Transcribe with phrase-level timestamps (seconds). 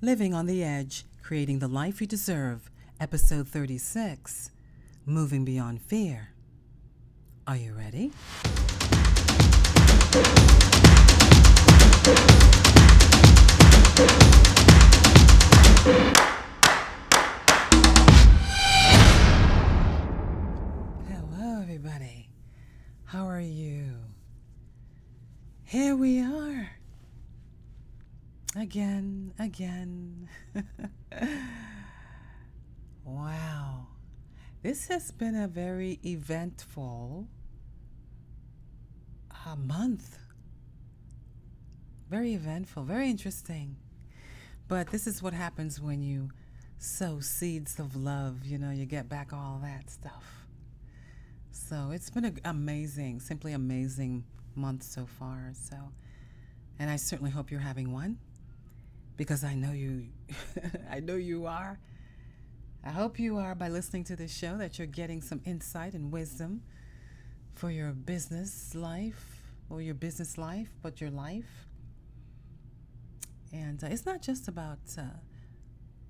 [0.00, 4.52] Living on the Edge, Creating the Life You Deserve, Episode 36
[5.04, 6.28] Moving Beyond Fear.
[7.48, 8.12] Are you ready?
[21.08, 22.28] Hello, everybody.
[23.06, 23.94] How are you?
[25.64, 26.47] Here we are.
[28.58, 30.28] Again, again.
[33.04, 33.86] wow.
[34.64, 37.28] This has been a very eventful
[39.46, 40.18] uh, month.
[42.10, 43.76] Very eventful, very interesting.
[44.66, 46.30] But this is what happens when you
[46.78, 48.44] sow seeds of love.
[48.44, 50.48] You know, you get back all that stuff.
[51.52, 54.24] So it's been an amazing, simply amazing
[54.56, 55.52] month so far.
[55.52, 55.76] So,
[56.80, 58.18] and I certainly hope you're having one
[59.18, 60.06] because I know you,
[60.90, 61.78] I know you are.
[62.82, 66.10] I hope you are by listening to this show that you're getting some insight and
[66.10, 66.62] wisdom
[67.54, 71.66] for your business life or your business life, but your life.
[73.52, 75.02] And uh, it's not just about uh,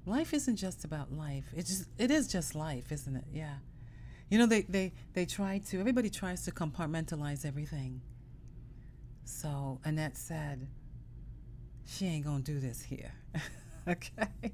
[0.04, 0.34] life.
[0.34, 1.46] Isn't just about life.
[1.56, 3.24] It's just it is just life, isn't it?
[3.32, 3.54] Yeah.
[4.28, 5.80] You know they they they try to.
[5.80, 8.02] Everybody tries to compartmentalize everything.
[9.24, 10.68] So Annette said,
[11.88, 13.12] she ain't gonna do this here.
[13.88, 14.52] okay?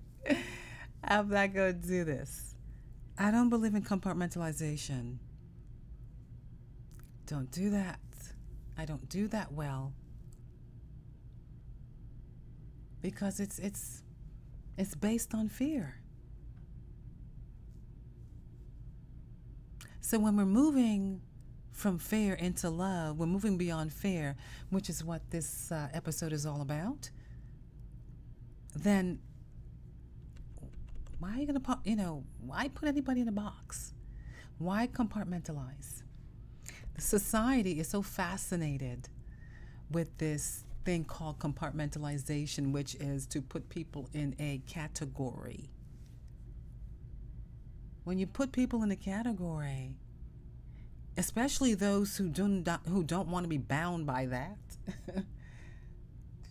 [1.02, 2.54] I'm not gonna do this.
[3.18, 5.16] I don't believe in compartmentalization.
[7.26, 7.98] Don't do that.
[8.78, 9.92] I don't do that well.
[13.02, 14.02] Because it's it's
[14.78, 15.96] it's based on fear.
[20.00, 21.20] So when we're moving
[21.72, 24.36] from fear into love, we're moving beyond fear,
[24.70, 27.10] which is what this uh, episode is all about
[28.74, 29.18] then
[31.18, 33.94] why are you going to put, you know, why put anybody in a box?
[34.58, 36.02] Why compartmentalize?
[36.94, 39.08] The society is so fascinated
[39.90, 45.70] with this thing called compartmentalization, which is to put people in a category.
[48.04, 49.96] When you put people in a category,
[51.16, 54.58] especially those who do not, who don't want to be bound by that,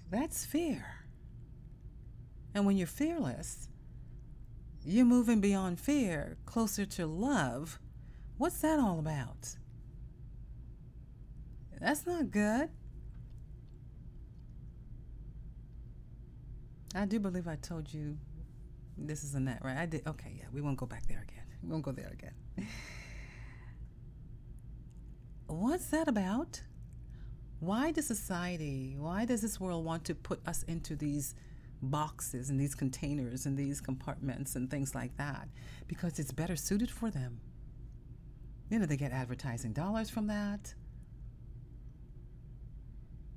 [0.09, 1.02] that's fear.
[2.53, 3.69] And when you're fearless,
[4.85, 7.79] you're moving beyond fear, closer to love.
[8.37, 9.55] What's that all about?
[11.79, 12.69] That's not good.
[16.95, 18.17] I do believe I told you
[18.97, 19.77] this is a net, right?
[19.77, 20.05] I did.
[20.05, 21.43] Okay, yeah, we won't go back there again.
[21.63, 22.67] We won't go there again.
[25.47, 26.61] What's that about?
[27.59, 31.33] Why does society, why does this world want to put us into these
[31.83, 35.47] boxes and these containers and these compartments and things like that
[35.87, 37.39] because it's better suited for them.
[38.69, 40.73] You know, they get advertising dollars from that.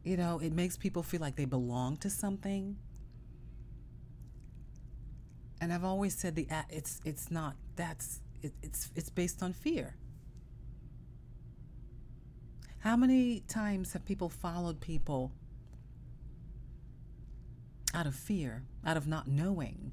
[0.05, 2.77] You know, it makes people feel like they belong to something.
[5.61, 9.97] And I've always said the it's it's not that's it, it's it's based on fear.
[12.79, 15.33] How many times have people followed people
[17.97, 19.91] out of fear, out of not knowing,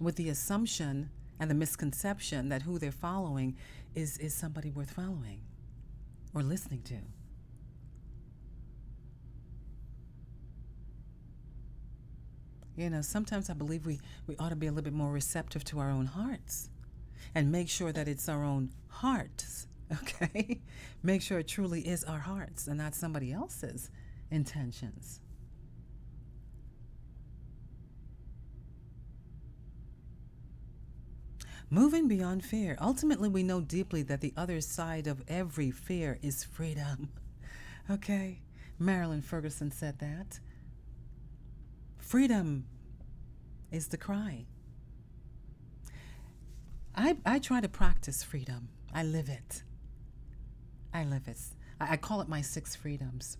[0.00, 3.56] with the assumption and the misconception that who they're following
[3.96, 5.40] is, is somebody worth following
[6.32, 6.94] or listening to.
[12.76, 13.98] You know, sometimes I believe we,
[14.28, 16.70] we ought to be a little bit more receptive to our own hearts
[17.34, 20.60] and make sure that it's our own hearts, okay?
[21.02, 23.90] make sure it truly is our hearts and not somebody else's
[24.30, 25.20] intentions.
[31.70, 32.78] Moving beyond fear.
[32.80, 37.10] Ultimately, we know deeply that the other side of every fear is freedom.
[37.90, 38.42] Okay?
[38.78, 40.40] Marilyn Ferguson said that.
[41.96, 42.66] Freedom
[43.72, 44.44] is the cry.
[46.94, 48.68] I, I try to practice freedom.
[48.92, 49.62] I live it.
[50.92, 51.38] I live it.
[51.80, 53.38] I, I call it my six freedoms.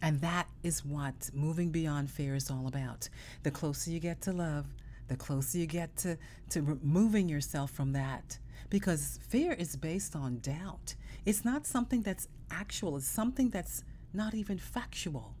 [0.00, 3.08] And that is what moving beyond fear is all about.
[3.42, 4.66] The closer you get to love,
[5.08, 6.16] the closer you get to,
[6.50, 8.38] to removing yourself from that.
[8.70, 10.94] Because fear is based on doubt.
[11.24, 15.34] It's not something that's actual, it's something that's not even factual.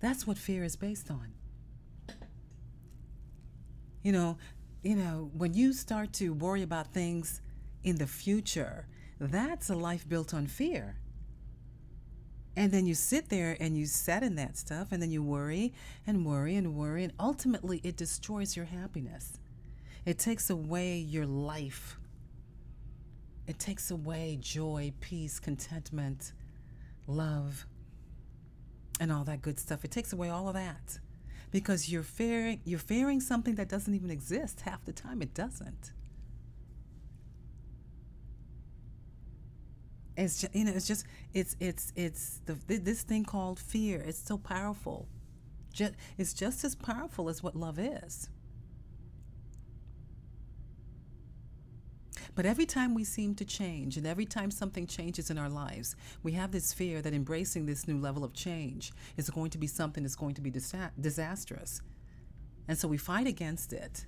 [0.00, 1.32] That's what fear is based on.
[4.02, 4.38] You know,
[4.82, 7.40] you know, when you start to worry about things
[7.82, 8.86] in the future,
[9.20, 10.96] that's a life built on fear
[12.58, 15.72] And then you sit there and you set in that stuff, and then you worry
[16.04, 19.38] and worry and worry, and ultimately it destroys your happiness.
[20.04, 22.00] It takes away your life.
[23.46, 26.32] It takes away joy, peace, contentment,
[27.06, 27.64] love,
[28.98, 29.84] and all that good stuff.
[29.84, 30.98] It takes away all of that
[31.52, 35.22] because you're fearing you're fearing something that doesn't even exist half the time.
[35.22, 35.92] It doesn't.
[40.18, 44.02] It's just, you know, it's just it's it's it's the this thing called fear.
[44.04, 45.06] It's so powerful.
[45.72, 48.28] Just, it's just as powerful as what love is.
[52.34, 55.94] But every time we seem to change, and every time something changes in our lives,
[56.24, 59.68] we have this fear that embracing this new level of change is going to be
[59.68, 61.80] something that's going to be disa- disastrous.
[62.66, 64.04] And so we fight against it,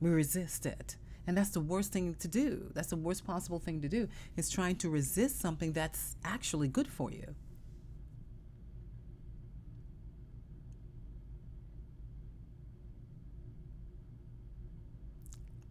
[0.00, 0.96] we resist it.
[1.28, 2.72] And that's the worst thing to do.
[2.74, 6.88] That's the worst possible thing to do is trying to resist something that's actually good
[6.88, 7.36] for you.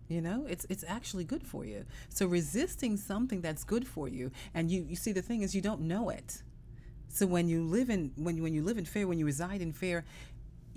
[0.07, 1.83] You know, it's it's actually good for you.
[2.07, 5.61] So resisting something that's good for you, and you you see the thing is you
[5.61, 6.43] don't know it.
[7.09, 9.73] So when you live in when when you live in fear, when you reside in
[9.73, 10.05] fear,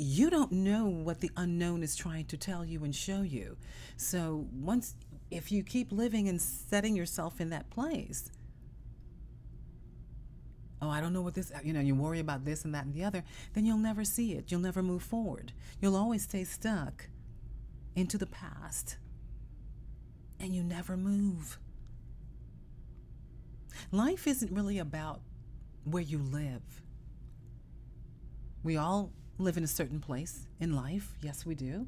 [0.01, 3.57] you don't know what the unknown is trying to tell you and show you.
[3.97, 4.95] So once
[5.31, 8.31] if you keep living and setting yourself in that place,
[10.81, 12.95] oh, I don't know what this, you know, you worry about this and that and
[12.95, 14.51] the other, then you'll never see it.
[14.51, 15.53] You'll never move forward.
[15.81, 17.09] You'll always stay stuck
[17.95, 18.97] into the past
[20.39, 21.59] and you never move.
[23.93, 25.21] Life isn't really about
[25.85, 26.83] where you live.
[28.63, 31.15] We all live in a certain place in life.
[31.23, 31.87] Yes, we do.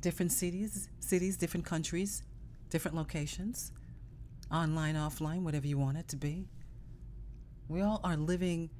[0.00, 2.22] Different cities, cities, different countries,
[2.70, 3.72] different locations,
[4.50, 6.48] online, offline, whatever you want it to be.
[7.68, 8.70] We all are living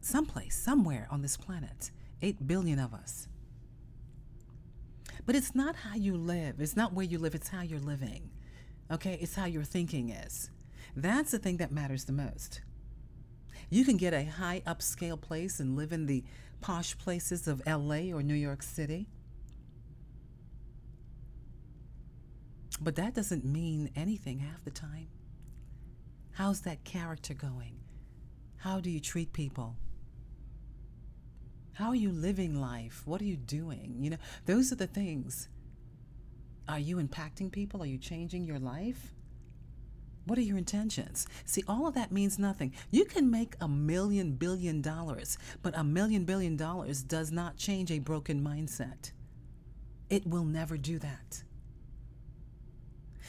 [0.00, 1.90] someplace, somewhere on this planet.
[2.22, 3.28] Eight billion of us.
[5.24, 6.60] But it's not how you live.
[6.60, 8.30] It's not where you live, it's how you're living.
[8.90, 9.18] Okay?
[9.20, 10.50] It's how your thinking is.
[10.94, 12.60] That's the thing that matters the most.
[13.68, 16.24] You can get a high upscale place and live in the
[16.60, 19.08] posh places of LA or New York City.
[22.80, 25.08] But that doesn't mean anything half the time.
[26.32, 27.76] How's that character going?
[28.58, 29.76] How do you treat people?
[31.72, 33.02] How are you living life?
[33.04, 33.96] What are you doing?
[34.00, 35.48] You know, those are the things.
[36.68, 37.82] Are you impacting people?
[37.82, 39.12] Are you changing your life?
[40.26, 41.26] What are your intentions?
[41.44, 42.72] See, all of that means nothing.
[42.90, 47.92] You can make a million billion dollars, but a million billion dollars does not change
[47.92, 49.12] a broken mindset.
[50.10, 51.44] It will never do that.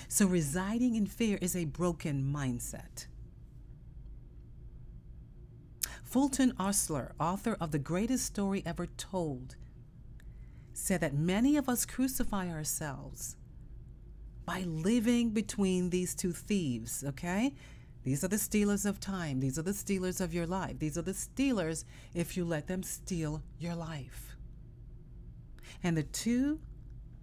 [0.08, 3.06] So, residing in fear is a broken mindset.
[6.04, 9.56] Fulton Oursler, author of The Greatest Story Ever Told,
[10.74, 13.36] said that many of us crucify ourselves
[14.48, 17.54] by living between these two thieves, okay?
[18.04, 19.42] These are the stealers of time.
[19.42, 20.80] These are the stealers of your life.
[20.80, 21.84] These are the stealers
[22.14, 24.38] if you let them steal your life.
[25.84, 26.62] And the two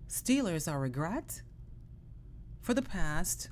[0.06, 1.40] stealers are regret
[2.60, 3.48] for the past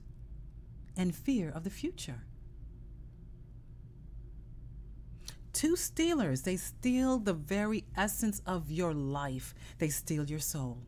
[0.95, 2.27] and fear of the future.
[5.55, 10.83] Two stealers, they steal the very essence of your life, they steal your soul.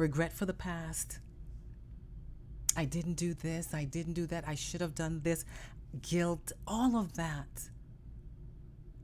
[0.00, 1.18] Regret for the past.
[2.74, 5.44] I didn't do this, I didn't do that, I should have done this.
[6.00, 7.68] Guilt, all of that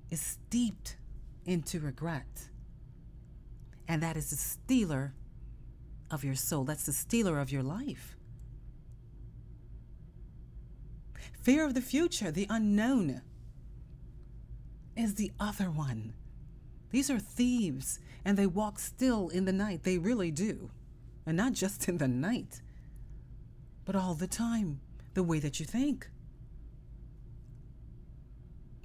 [0.08, 0.96] is steeped
[1.44, 2.48] into regret.
[3.86, 5.12] And that is the stealer
[6.10, 6.64] of your soul.
[6.64, 8.16] That's the stealer of your life.
[11.42, 13.20] Fear of the future, the unknown
[14.96, 16.14] is the other one.
[16.90, 19.82] These are thieves, and they walk still in the night.
[19.82, 20.70] They really do.
[21.26, 22.62] And not just in the night,
[23.84, 24.80] but all the time,
[25.14, 26.08] the way that you think.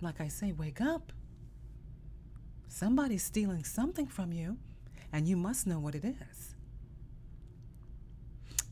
[0.02, 1.12] Like I say, wake up.
[2.68, 4.58] Somebody's stealing something from you,
[5.14, 6.56] and you must know what it is.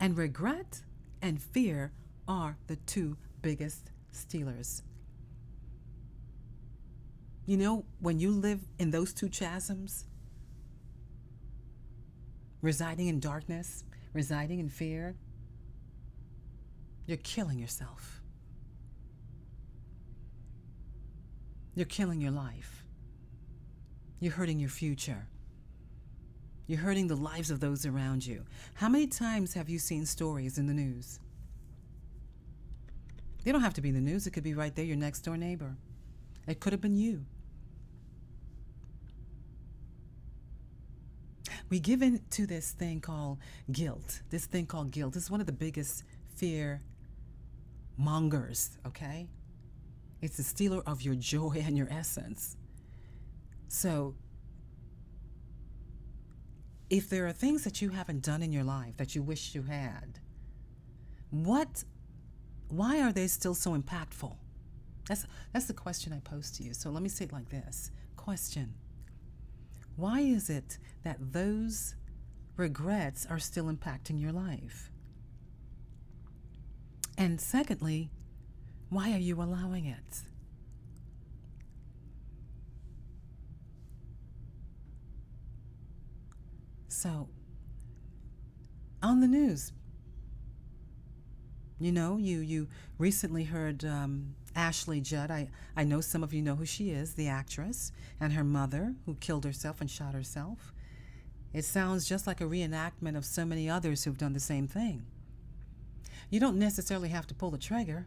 [0.00, 0.82] And regret
[1.22, 1.92] and fear
[2.26, 4.82] are the two biggest stealers
[7.50, 10.04] you know, when you live in those two chasms,
[12.62, 15.16] residing in darkness, residing in fear,
[17.06, 18.20] you're killing yourself.
[21.74, 22.84] You're killing your life.
[24.20, 25.26] You're hurting your future.
[26.66, 28.44] You're hurting the lives of those around you.
[28.74, 31.18] How many times have you seen stories in the news
[33.44, 35.20] They don't have to be in the news, it could be right there, your next
[35.22, 35.76] door neighbor.
[36.46, 37.24] It could have been you.
[41.70, 43.38] We give in to this thing called
[43.70, 44.22] guilt.
[44.30, 46.02] This thing called guilt is one of the biggest
[46.34, 46.80] fear
[47.96, 49.28] mongers, okay?
[50.20, 52.56] It's the stealer of your joy and your essence.
[53.68, 54.16] So,
[56.90, 59.62] if there are things that you haven't done in your life that you wish you
[59.62, 60.18] had,
[61.30, 61.84] what
[62.68, 64.36] why are they still so impactful?
[65.08, 66.74] That's that's the question I pose to you.
[66.74, 67.90] So let me say it like this.
[68.16, 68.74] Question.
[70.00, 71.94] Why is it that those
[72.56, 74.90] regrets are still impacting your life?
[77.18, 78.10] And secondly,
[78.88, 80.22] why are you allowing it?
[86.88, 87.28] So,
[89.02, 89.70] on the news,
[91.78, 95.30] you know, you you recently heard um, Ashley Judd.
[95.30, 98.94] I, I know some of you know who she is, the actress, and her mother
[99.06, 100.72] who killed herself and shot herself.
[101.52, 105.06] It sounds just like a reenactment of so many others who've done the same thing.
[106.30, 108.06] You don't necessarily have to pull the trigger.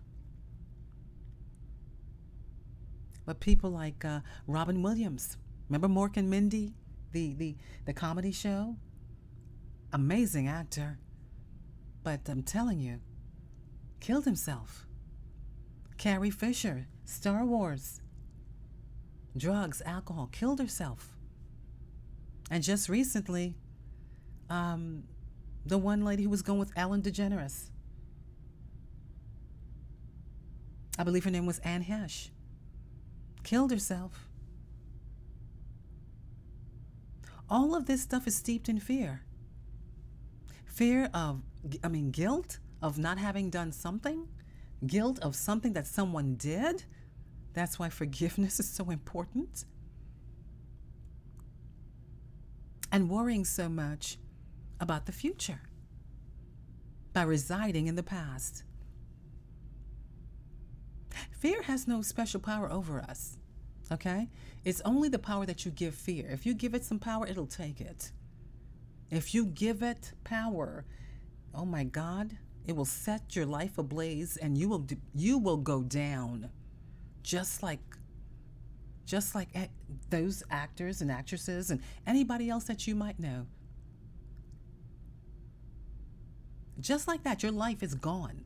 [3.26, 5.38] But people like uh, Robin Williams,
[5.70, 6.74] remember Mork and Mindy,
[7.12, 8.76] the, the, the comedy show?
[9.92, 11.00] Amazing actor.
[12.04, 13.00] But I'm telling you,
[14.00, 14.88] killed himself.
[15.98, 18.02] Carrie Fisher, Star Wars.
[19.36, 21.16] Drugs, alcohol, killed herself.
[22.52, 23.56] And just recently,
[24.50, 25.04] um,
[25.66, 27.70] the one lady who was going with Ellen DeGeneres.
[30.98, 32.30] I believe her name was Anne Heche.
[33.44, 34.30] Killed herself.
[37.50, 39.24] All of this stuff is steeped in fear.
[40.66, 41.42] Fear of,
[41.84, 44.28] I mean, guilt of not having done something,
[44.88, 46.84] guilt of something that someone did.
[47.54, 49.66] That's why forgiveness is so important.
[52.92, 54.18] And worrying so much
[54.80, 55.62] about the future
[57.14, 58.64] by residing in the past.
[61.32, 63.38] Fear has no special power over us,
[63.92, 64.30] okay?
[64.66, 66.30] It's only the power that you give fear.
[66.32, 68.12] If you give it some power, it'll take it.
[69.10, 70.86] If you give it power,
[71.54, 75.82] oh my God, it will set your life ablaze and you will you will go
[75.82, 76.50] down
[77.22, 77.80] just like
[79.06, 79.50] just like
[80.10, 83.46] those actors and actresses and anybody else that you might know.
[86.80, 88.46] Just like that, your life is gone.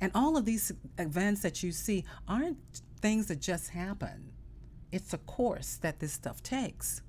[0.00, 2.58] And all of these events that you see aren't
[3.00, 4.32] things that just happen,
[4.90, 7.02] it's a course that this stuff takes.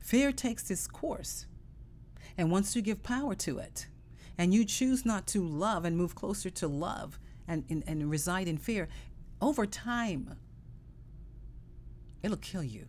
[0.00, 1.46] Fear takes this course.
[2.36, 3.88] And once you give power to it,
[4.38, 7.18] and you choose not to love and move closer to love
[7.48, 8.88] and, and, and reside in fear,
[9.40, 10.36] over time,
[12.22, 12.86] it'll kill you.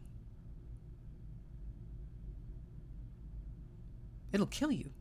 [4.31, 4.91] It'll kill you.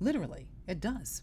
[0.00, 1.22] Literally, it does.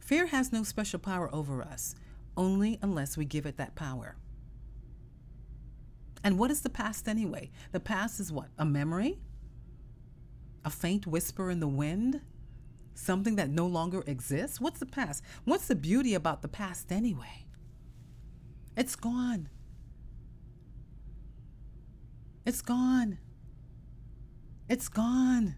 [0.00, 1.94] Fear has no special power over us,
[2.36, 4.16] only unless we give it that power.
[6.24, 7.50] And what is the past anyway?
[7.70, 8.48] The past is what?
[8.58, 9.20] A memory?
[10.64, 12.20] A faint whisper in the wind?
[12.94, 14.60] Something that no longer exists?
[14.60, 15.22] What's the past?
[15.44, 17.46] What's the beauty about the past anyway?
[18.76, 19.48] It's gone.
[22.44, 23.18] It's gone.
[24.68, 25.56] It's gone.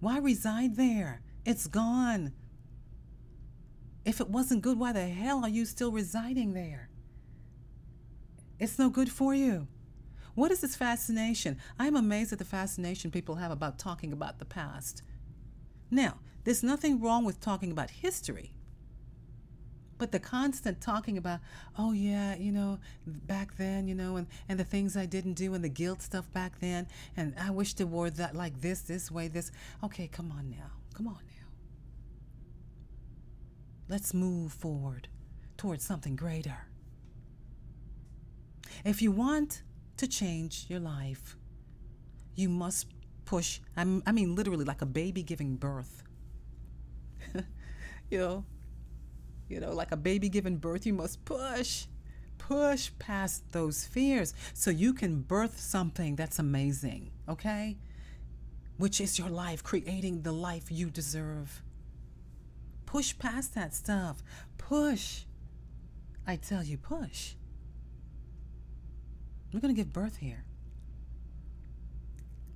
[0.00, 1.22] Why reside there?
[1.44, 2.32] It's gone.
[4.04, 6.88] If it wasn't good, why the hell are you still residing there?
[8.58, 9.68] It's no good for you.
[10.38, 11.58] What is this fascination?
[11.80, 15.02] I'm amazed at the fascination people have about talking about the past.
[15.90, 18.52] Now, there's nothing wrong with talking about history.
[19.98, 21.40] But the constant talking about,
[21.76, 25.54] oh yeah, you know, back then, you know, and, and the things I didn't do
[25.54, 29.10] and the guilt stuff back then, and I wish the were that like this, this
[29.10, 29.50] way, this.
[29.82, 30.70] Okay, come on now.
[30.94, 31.48] Come on now.
[33.88, 35.08] Let's move forward
[35.56, 36.68] towards something greater.
[38.84, 39.62] If you want
[39.98, 41.36] to change your life,
[42.34, 42.86] you must
[43.24, 43.60] push.
[43.76, 46.02] I'm, I mean, literally, like a baby giving birth.
[48.10, 48.44] you know,
[49.48, 51.86] you know, like a baby giving birth, you must push,
[52.38, 57.10] push past those fears so you can birth something that's amazing.
[57.28, 57.76] Okay,
[58.78, 61.62] which is your life, creating the life you deserve.
[62.86, 64.22] Push past that stuff.
[64.56, 65.24] Push.
[66.26, 67.34] I tell you, push.
[69.52, 70.44] We're going to give birth here.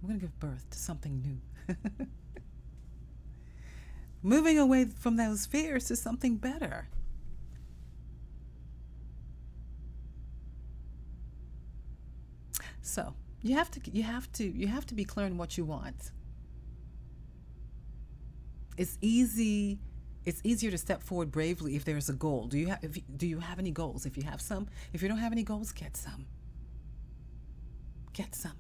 [0.01, 1.77] We're going to give birth to something new.
[4.23, 6.89] moving away from those fears to something better.
[12.81, 15.65] So you have to you have to you have to be clear on what you
[15.65, 16.13] want.
[18.77, 19.79] It's easy
[20.25, 22.47] it's easier to step forward bravely if there's a goal.
[22.47, 22.81] Do you have
[23.17, 24.07] do you have any goals?
[24.07, 26.27] If you have some, if you don't have any goals, get some.
[28.13, 28.57] Get some.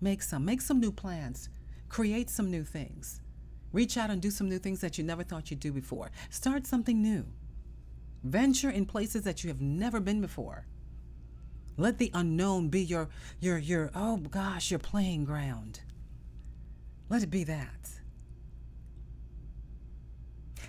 [0.00, 0.44] Make some.
[0.44, 1.48] Make some new plans.
[1.88, 3.20] Create some new things.
[3.72, 6.10] Reach out and do some new things that you never thought you'd do before.
[6.30, 7.24] Start something new.
[8.22, 10.66] Venture in places that you have never been before.
[11.76, 13.08] Let the unknown be your
[13.40, 15.80] your your oh gosh, your playing ground.
[17.08, 17.90] Let it be that.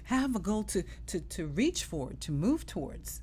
[0.05, 3.21] Have a goal to, to, to reach for, to move towards,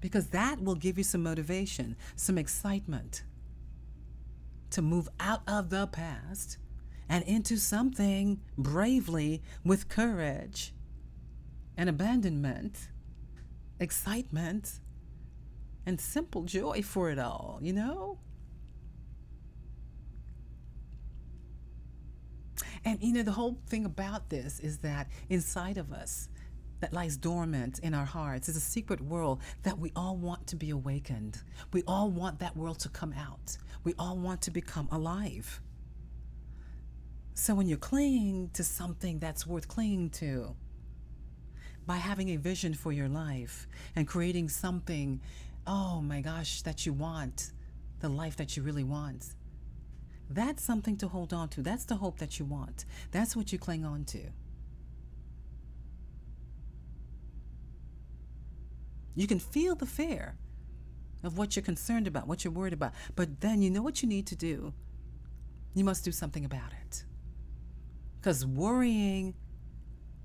[0.00, 3.22] because that will give you some motivation, some excitement
[4.74, 6.58] to move out of the past
[7.08, 10.74] and into something bravely with courage
[11.76, 12.88] and abandonment,
[13.78, 14.80] excitement,
[15.86, 18.18] and simple joy for it all, you know?
[22.84, 26.28] And you know, the whole thing about this is that inside of us,
[26.80, 30.56] that lies dormant in our hearts is a secret world that we all want to
[30.56, 31.42] be awakened.
[31.72, 33.56] We all want that world to come out.
[33.84, 35.60] We all want to become alive.
[37.34, 40.54] So when you're clinging to something that's worth clinging to,
[41.86, 43.66] by having a vision for your life
[43.96, 45.20] and creating something,
[45.66, 47.52] oh my gosh, that you want,
[48.00, 49.34] the life that you really want,
[50.30, 51.62] that's something to hold on to.
[51.62, 52.84] That's the hope that you want.
[53.10, 54.20] That's what you cling on to.
[59.14, 60.36] You can feel the fear
[61.22, 62.92] of what you're concerned about, what you're worried about.
[63.14, 64.72] But then you know what you need to do.
[65.74, 67.04] You must do something about it.
[68.20, 69.34] Because worrying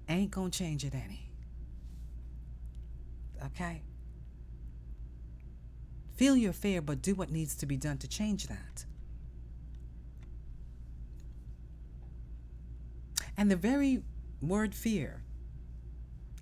[0.08, 1.32] ain't going to change it any.
[3.46, 3.82] Okay?
[6.16, 8.86] Feel your fear, but do what needs to be done to change that.
[13.38, 14.04] And the very
[14.42, 15.24] word fear,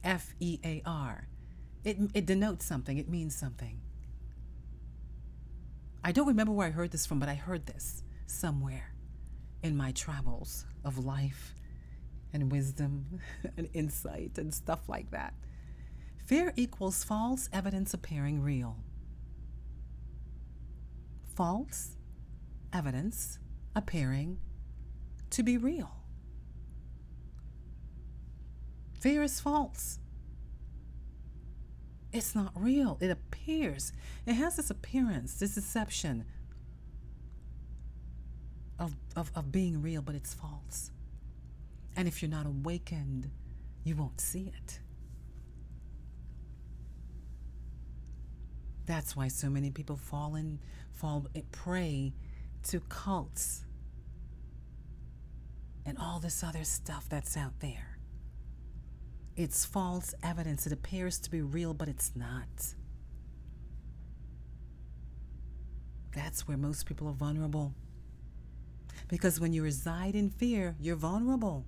[0.03, 1.27] F E A R,
[1.87, 3.79] it, it denotes something, it means something.
[6.03, 8.93] I don't remember where I heard this from, but I heard this somewhere
[9.63, 11.55] in my travels of life
[12.33, 13.19] and wisdom
[13.57, 15.33] and insight and stuff like that.
[16.25, 18.77] Fear equals false evidence appearing real.
[21.35, 21.95] False
[22.73, 23.39] evidence
[23.75, 24.39] appearing
[25.29, 25.91] to be real.
[28.99, 29.99] Fear is false.
[32.11, 32.97] It's not real.
[33.01, 33.91] It appears.
[34.25, 36.25] It has this appearance, this deception
[38.79, 40.91] of, of, of being real, but it's false.
[41.95, 43.29] And if you're not awakened,
[43.83, 44.79] you won't see it.
[48.85, 50.59] That's why so many people fall in,
[50.93, 52.13] fall eh, prey
[52.63, 53.65] to cults
[55.85, 57.96] and all this other stuff that's out there.
[59.37, 60.65] It's false evidence.
[60.65, 62.73] It appears to be real, but it's not.
[66.15, 67.75] That's where most people are vulnerable.
[69.07, 71.65] Because when you reside in fear, you're vulnerable.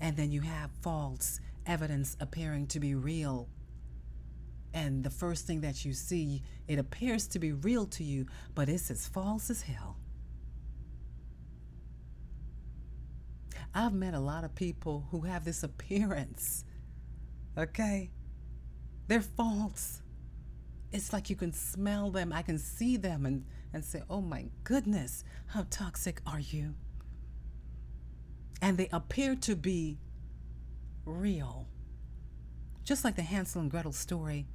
[0.00, 3.48] And then you have false evidence appearing to be real.
[4.72, 8.68] And the first thing that you see, it appears to be real to you, but
[8.68, 9.96] it's as false as hell.
[13.74, 16.64] I've met a lot of people who have this appearance.
[17.56, 18.10] Okay?
[19.06, 20.02] They're false.
[20.92, 24.46] It's like you can smell them, I can see them and, and say, oh my
[24.64, 26.74] goodness, how toxic are you?
[28.62, 29.98] And they appear to be
[31.04, 31.68] real.
[32.84, 34.46] Just like the Hansel and Gretel story,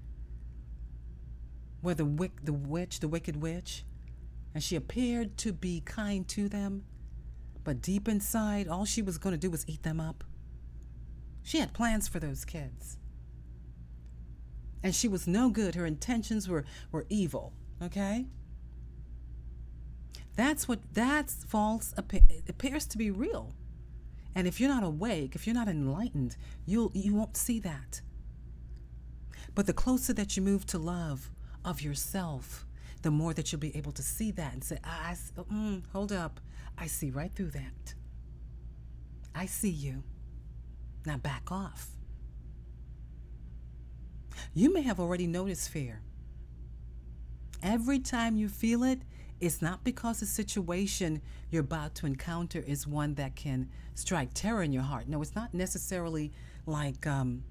[1.82, 3.86] where the, wick, the witch, the wicked witch,
[4.54, 6.84] and she appeared to be kind to them,
[7.64, 10.24] but deep inside, all she was going to do was eat them up.
[11.44, 12.98] She had plans for those kids.
[14.82, 15.76] And she was no good.
[15.76, 17.54] Her intentions were, were evil.
[17.82, 18.26] Okay?
[20.36, 23.54] That's what that's false appears to be real.
[24.36, 28.02] And if you're not awake, if you're not enlightened, you'll you won't see that.
[29.54, 31.30] But the closer that you move to love
[31.64, 32.66] of yourself,
[33.04, 36.40] the more that you'll be able to see that and say, I, mm, hold up.
[36.78, 37.94] I see right through that.
[39.36, 40.04] I see you.
[41.06, 41.90] Now back off.
[44.54, 46.02] You may have already noticed fear.
[47.62, 49.02] Every time you feel it,
[49.40, 54.64] it's not because the situation you're about to encounter is one that can strike terror
[54.64, 55.08] in your heart.
[55.08, 56.32] No, it's not necessarily
[56.66, 57.44] like um,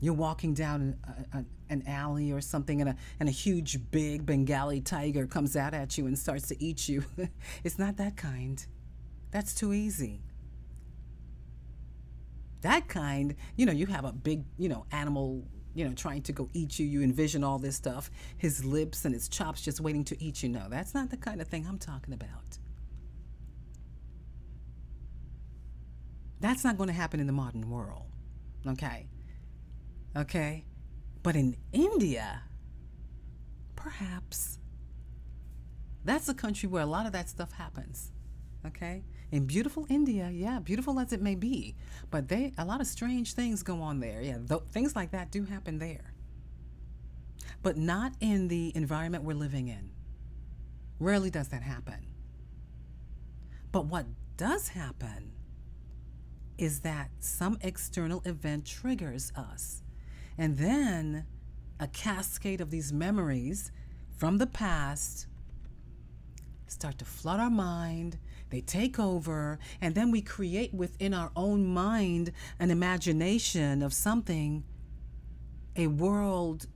[0.00, 0.96] you're walking down
[1.32, 5.56] a, a, an alley or something and a, and a huge, big Bengali tiger comes
[5.56, 7.04] out at you and starts to eat you.
[7.64, 8.64] it's not that kind.
[9.30, 10.22] That's too easy.
[12.62, 16.32] That kind, you know, you have a big, you know, animal you know, trying to
[16.32, 16.86] go eat you.
[16.86, 20.48] You envision all this stuff, his lips and his chops just waiting to eat you.
[20.48, 22.58] No, that's not the kind of thing I'm talking about.
[26.40, 28.06] That's not going to happen in the modern world.
[28.66, 29.06] Okay?
[30.16, 30.64] Okay?
[31.22, 32.42] But in India,
[33.76, 34.58] perhaps.
[36.04, 38.12] That's a country where a lot of that stuff happens.
[38.66, 39.04] Okay?
[39.30, 41.76] in beautiful India, yeah, beautiful as it may be,
[42.10, 44.22] but they a lot of strange things go on there.
[44.22, 46.14] Yeah, th- things like that do happen there.
[47.62, 49.90] But not in the environment we're living in.
[50.98, 52.06] Rarely does that happen.
[53.70, 55.32] But what does happen
[56.56, 59.82] is that some external event triggers us.
[60.38, 61.26] And then
[61.80, 63.70] a cascade of these memories
[64.16, 65.26] from the past
[66.66, 68.18] start to flood our mind
[68.50, 74.64] they take over, and then we create within our own mind an imagination of something,
[75.76, 76.66] a world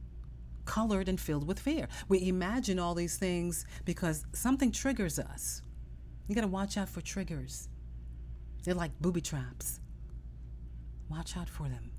[0.65, 1.89] colored and filled with fear.
[2.09, 5.63] We imagine all these things because something triggers us.
[6.29, 7.69] You got to watch out for triggers.
[8.65, 9.81] They're like booby traps.
[11.09, 11.92] Watch out for them.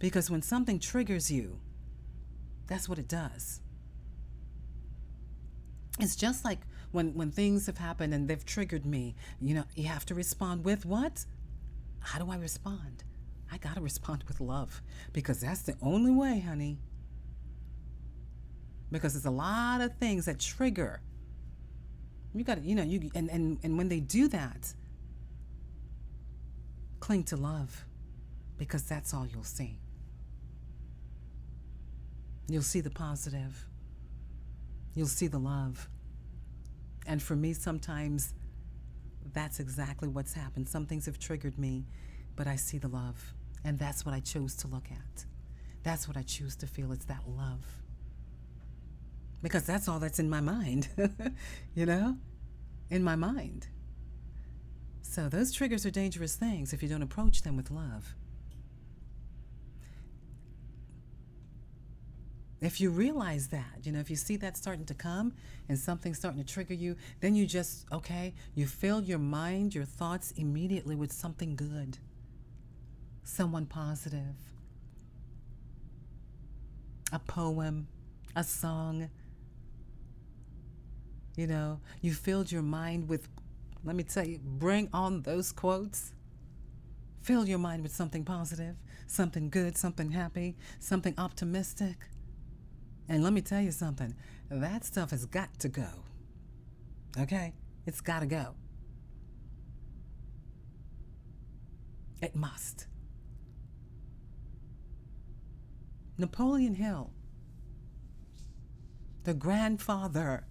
[0.00, 1.60] Because when something triggers you,
[2.66, 3.60] that's what it does.
[6.00, 6.60] It's just like
[6.90, 10.64] when when things have happened and they've triggered me, you know, you have to respond
[10.64, 11.26] with what?
[12.00, 13.04] How do I respond?
[13.52, 14.80] I got to respond with love
[15.12, 16.78] because that's the only way, honey.
[18.90, 21.02] Because there's a lot of things that trigger.
[22.32, 24.72] You got to, you know, you and and and when they do that,
[27.00, 27.84] cling to love
[28.56, 29.79] because that's all you'll see.
[32.50, 33.64] You'll see the positive.
[34.94, 35.88] You'll see the love.
[37.06, 38.34] And for me, sometimes
[39.32, 40.68] that's exactly what's happened.
[40.68, 41.86] Some things have triggered me,
[42.34, 43.34] but I see the love.
[43.64, 45.24] And that's what I chose to look at.
[45.84, 46.90] That's what I choose to feel.
[46.90, 47.64] It's that love.
[49.42, 50.88] Because that's all that's in my mind,
[51.74, 52.16] you know?
[52.90, 53.68] In my mind.
[55.02, 58.16] So those triggers are dangerous things if you don't approach them with love.
[62.60, 65.32] If you realize that, you know, if you see that starting to come
[65.68, 69.84] and something's starting to trigger you, then you just, okay, you fill your mind, your
[69.84, 71.96] thoughts immediately with something good,
[73.24, 74.36] someone positive,
[77.12, 77.88] a poem,
[78.36, 79.08] a song.
[81.36, 83.26] You know, you filled your mind with,
[83.84, 86.12] let me tell you, bring on those quotes.
[87.22, 91.96] Fill your mind with something positive, something good, something happy, something optimistic.
[93.10, 94.14] And let me tell you something
[94.50, 95.88] that stuff has got to go.
[97.18, 97.52] Okay?
[97.84, 98.54] It's got to go.
[102.22, 102.86] It must.
[106.18, 107.10] Napoleon Hill,
[109.24, 110.46] the grandfather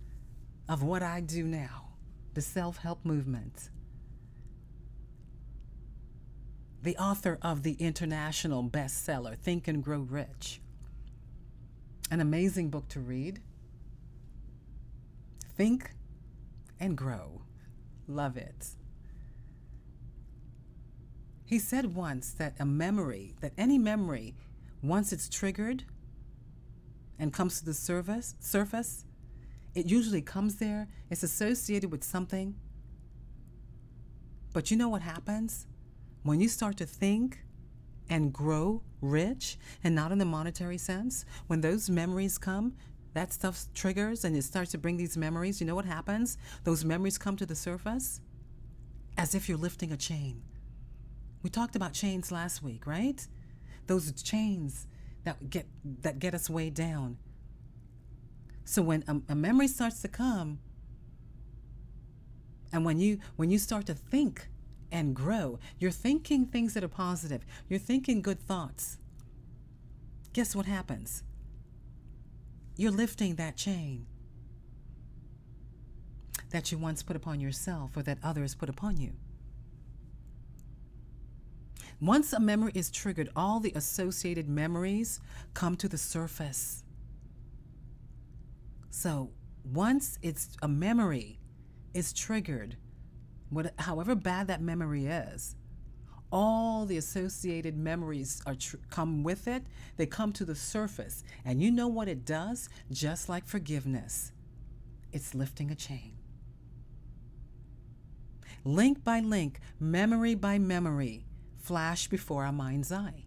[0.67, 1.91] of what I do now,
[2.33, 3.69] the self help movement,
[6.83, 10.59] the author of the international bestseller, Think and Grow Rich
[12.11, 13.41] an amazing book to read.
[15.55, 15.91] Think
[16.79, 17.41] and grow.
[18.07, 18.69] Love it.
[21.45, 24.35] He said once that a memory, that any memory,
[24.81, 25.83] once it's triggered
[27.17, 29.05] and comes to the surface, surface,
[29.75, 30.87] it usually comes there.
[31.09, 32.55] It's associated with something.
[34.53, 35.67] But you know what happens?
[36.23, 37.39] When you start to think
[38.09, 42.73] and grow rich and not in the monetary sense, when those memories come,
[43.13, 46.37] that stuff triggers and it starts to bring these memories, you know what happens?
[46.63, 48.21] Those memories come to the surface
[49.17, 50.41] as if you're lifting a chain.
[51.43, 53.25] We talked about chains last week, right?
[53.87, 54.87] Those chains
[55.23, 55.67] that get
[56.01, 57.17] that get us way down.
[58.65, 60.59] So when a, a memory starts to come,
[62.71, 64.47] and when you when you start to think
[64.91, 65.59] and grow.
[65.77, 68.97] You're thinking things that are positive, you're thinking good thoughts.
[70.33, 71.23] Guess what happens?
[72.75, 74.05] You're lifting that chain
[76.51, 79.13] that you once put upon yourself or that others put upon you.
[82.01, 85.19] Once a memory is triggered, all the associated memories
[85.53, 86.83] come to the surface.
[88.89, 89.31] So,
[89.63, 91.39] once it's a memory
[91.93, 92.77] is triggered,
[93.49, 95.55] what, however bad that memory is,
[96.31, 99.63] all the associated memories are tr- come with it.
[99.97, 102.69] They come to the surface, and you know what it does.
[102.91, 104.31] Just like forgiveness,
[105.11, 106.13] it's lifting a chain.
[108.63, 111.25] Link by link, memory by memory,
[111.57, 113.25] flash before our mind's eye.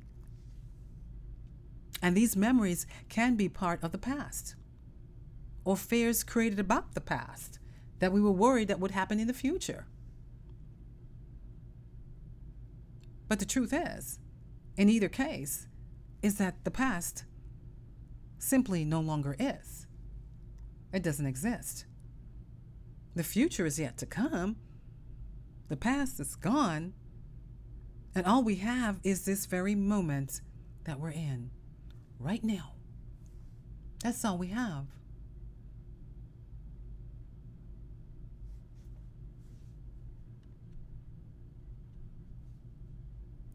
[2.01, 4.57] And these memories can be part of the past
[5.65, 7.59] or fears created about the past
[8.01, 9.87] that we were worried that would happen in the future.
[13.33, 14.19] But the truth is,
[14.77, 15.67] in either case,
[16.21, 17.25] is that the past
[18.39, 19.87] simply no longer is.
[20.93, 21.87] It doesn't exist.
[23.15, 24.57] The future is yet to come.
[25.71, 26.93] The past is gone.
[28.15, 30.43] And all we have is this very moment
[30.85, 31.53] that we're in
[32.19, 32.75] right now.
[34.05, 34.89] That's all we have.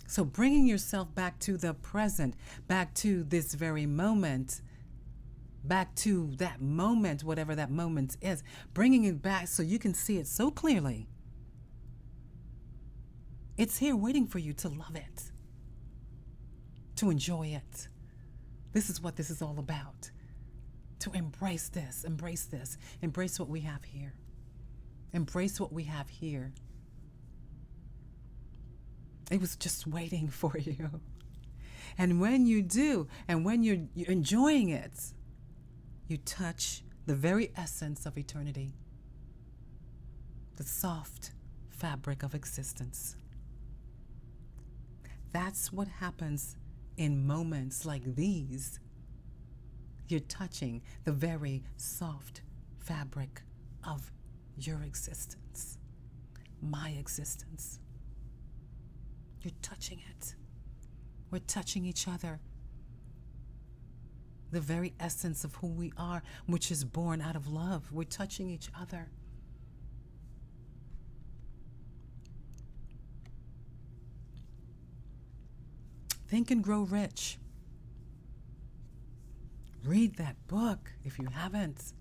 [0.08, 2.36] So, bringing yourself back to the present,
[2.68, 4.62] back to this very moment,
[5.66, 8.42] back to that moment, whatever that moment is,
[8.74, 11.10] bringing it back so you can see it so clearly.
[13.58, 15.32] It's here waiting for you to love it,
[16.96, 17.90] to enjoy it.
[18.72, 20.10] This is what this is all about.
[21.00, 24.14] To embrace this, embrace this, embrace what we have here.
[25.12, 26.54] Embrace what we have here.
[29.32, 31.02] It was just waiting for you.
[31.98, 35.14] And when you do, and when you're, you're enjoying it,
[36.08, 38.74] you touch the very essence of eternity,
[40.58, 41.32] the soft
[41.70, 43.16] fabric of existence.
[45.32, 46.56] That's what happens
[46.98, 48.80] in moments like these.
[50.08, 52.42] You're touching the very soft
[52.80, 53.42] fabric
[53.86, 54.12] of
[54.58, 55.78] your existence,
[56.62, 57.80] my existence.
[59.42, 60.36] You're touching it.
[61.32, 62.40] We're touching each other.
[64.52, 67.92] The very essence of who we are, which is born out of love.
[67.92, 69.10] We're touching each other.
[76.28, 77.38] Think and Grow Rich.
[79.84, 81.94] Read that book if you haven't.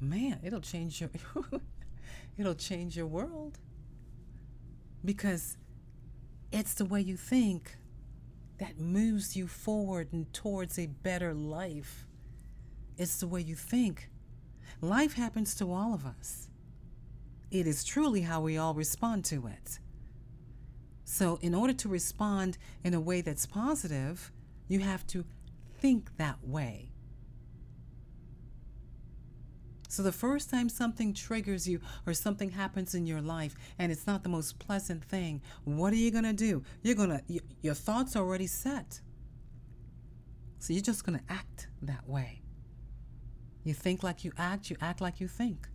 [0.00, 1.10] Man, it'll change your
[2.38, 3.58] it'll change your world
[5.04, 5.56] because
[6.50, 7.76] it's the way you think
[8.58, 12.06] that moves you forward and towards a better life.
[12.96, 14.10] It's the way you think.
[14.80, 16.48] Life happens to all of us.
[17.50, 19.78] It is truly how we all respond to it.
[21.04, 24.30] So, in order to respond in a way that's positive,
[24.68, 25.24] you have to
[25.78, 26.91] think that way.
[29.92, 34.06] So the first time something triggers you or something happens in your life and it's
[34.06, 36.62] not the most pleasant thing, what are you going to do?
[36.80, 39.02] You're going to, your thoughts are already set.
[40.60, 42.40] So you're just going to act that way.
[43.64, 45.68] You think like you act, you act like you think.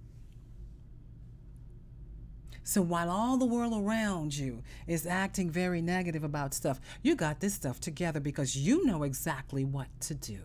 [2.63, 7.39] So while all the world around you is acting very negative about stuff, you got
[7.39, 10.39] this stuff together because you know exactly what to do.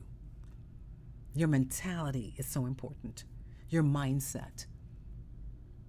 [1.35, 3.25] Your mentality is so important
[3.73, 4.67] your mindset.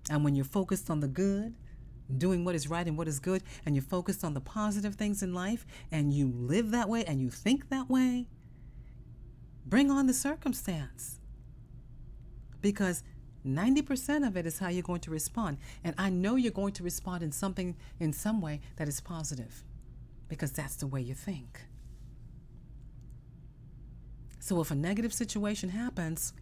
[0.09, 1.55] And when you're focused on the good,
[2.17, 5.23] doing what is right and what is good, and you're focused on the positive things
[5.23, 8.27] in life, and you live that way and you think that way,
[9.65, 11.19] bring on the circumstance.
[12.61, 13.03] Because
[13.45, 15.57] 90% of it is how you're going to respond.
[15.83, 19.63] And I know you're going to respond in something, in some way that is positive,
[20.29, 21.61] because that's the way you think.
[24.39, 26.33] So if a negative situation happens,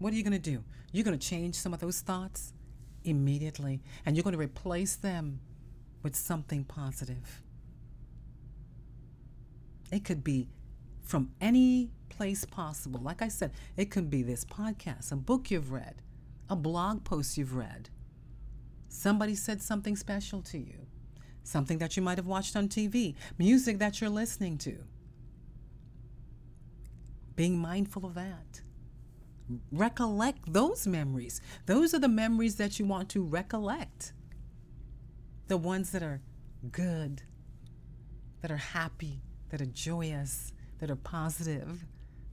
[0.00, 0.64] what are you going to do?
[0.92, 2.52] You're going to change some of those thoughts
[3.04, 5.40] immediately, and you're going to replace them
[6.02, 7.42] with something positive.
[9.92, 10.48] It could be
[11.02, 13.00] from any place possible.
[13.00, 15.96] Like I said, it could be this podcast, a book you've read,
[16.48, 17.90] a blog post you've read.
[18.88, 20.86] Somebody said something special to you,
[21.42, 24.78] something that you might have watched on TV, music that you're listening to.
[27.36, 28.62] Being mindful of that
[29.72, 31.40] recollect those memories.
[31.66, 34.12] Those are the memories that you want to recollect.
[35.48, 36.20] The ones that are
[36.70, 37.22] good,
[38.42, 41.84] that are happy, that are joyous, that are positive.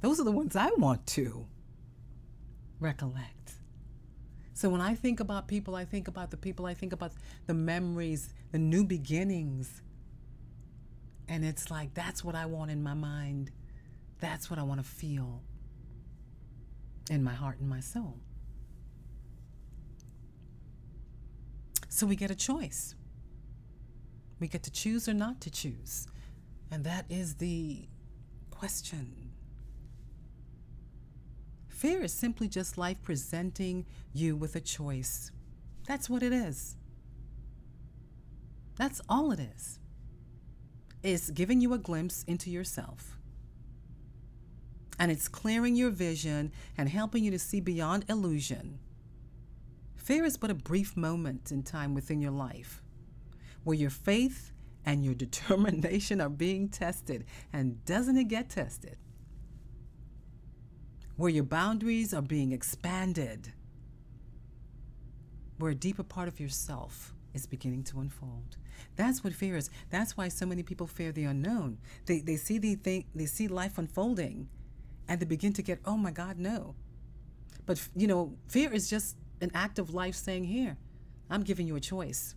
[0.01, 1.47] Those are the ones I want to
[2.79, 3.53] recollect.
[4.53, 7.11] So when I think about people, I think about the people, I think about
[7.45, 9.81] the memories, the new beginnings.
[11.27, 13.51] And it's like, that's what I want in my mind.
[14.19, 15.43] That's what I want to feel.
[17.09, 18.17] In my heart and my soul.
[21.89, 22.95] So we get a choice.
[24.39, 26.07] We get to choose or not to choose.
[26.69, 27.87] And that is the
[28.51, 29.31] question.
[31.69, 35.31] Fear is simply just life presenting you with a choice.
[35.87, 36.75] That's what it is.
[38.77, 39.79] That's all it is.
[41.03, 43.16] It's giving you a glimpse into yourself.
[44.99, 48.79] And it's clearing your vision and helping you to see beyond illusion.
[49.95, 52.81] Fear is but a brief moment in time within your life
[53.67, 54.53] where your faith
[54.85, 57.25] and your determination are being tested.
[57.51, 58.95] And doesn't it get tested?
[61.17, 63.51] Where your boundaries are being expanded.
[65.57, 68.55] Where a deeper part of yourself is beginning to unfold.
[68.95, 69.69] That's what fear is.
[69.89, 71.79] That's why so many people fear the unknown.
[72.05, 74.47] They, they see the thing, they see life unfolding
[75.07, 76.75] and they begin to get, oh my God, no.
[77.65, 80.77] But, you know, fear is just an act of life saying, here,
[81.29, 82.35] I'm giving you a choice.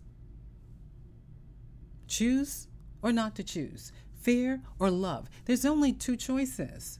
[2.07, 2.67] Choose
[3.01, 5.29] or not to choose, fear or love.
[5.45, 6.99] There's only two choices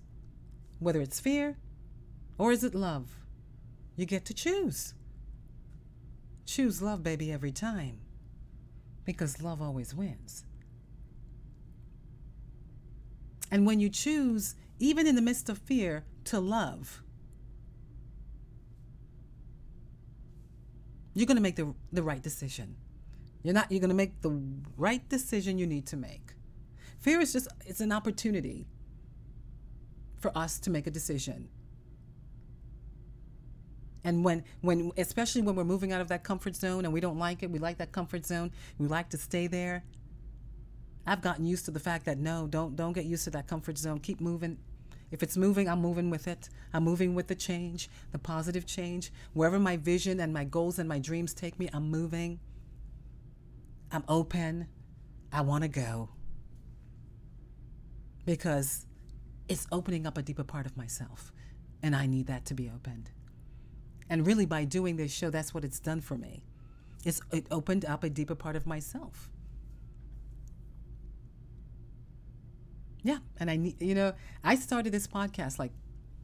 [0.80, 1.58] whether it's fear
[2.38, 3.18] or is it love.
[3.96, 4.94] You get to choose.
[6.46, 8.00] Choose love, baby, every time
[9.06, 10.46] because love always wins.
[13.52, 17.04] And when you choose, even in the midst of fear, to love,
[21.14, 22.76] you're going to make the, the right decision.
[23.44, 24.42] You're not you're going to make the
[24.78, 26.34] right decision you need to make.
[27.00, 28.68] Fear is just it's an opportunity
[30.20, 31.50] for us to make a decision.
[34.04, 37.18] And when when especially when we're moving out of that comfort zone and we don't
[37.18, 39.84] like it, we like that comfort zone, we like to stay there.
[41.06, 43.78] I've gotten used to the fact that no, don't don't get used to that comfort
[43.78, 44.00] zone.
[44.00, 44.58] Keep moving.
[45.12, 46.50] If it's moving, I'm moving with it.
[46.74, 49.12] I'm moving with the change, the positive change.
[49.34, 52.40] Wherever my vision and my goals and my dreams take me, I'm moving.
[53.92, 54.68] I'm open.
[55.34, 56.10] I want to go.
[58.26, 58.86] Because
[59.50, 61.34] it's opening up a deeper part of myself.
[61.84, 63.12] And I need that to be opened.
[64.10, 66.44] And really, by doing this show, that's what it's done for me.
[67.04, 69.31] It's, it opened up a deeper part of myself.
[73.04, 73.18] Yeah.
[73.38, 75.72] And I need, you know, I started this podcast like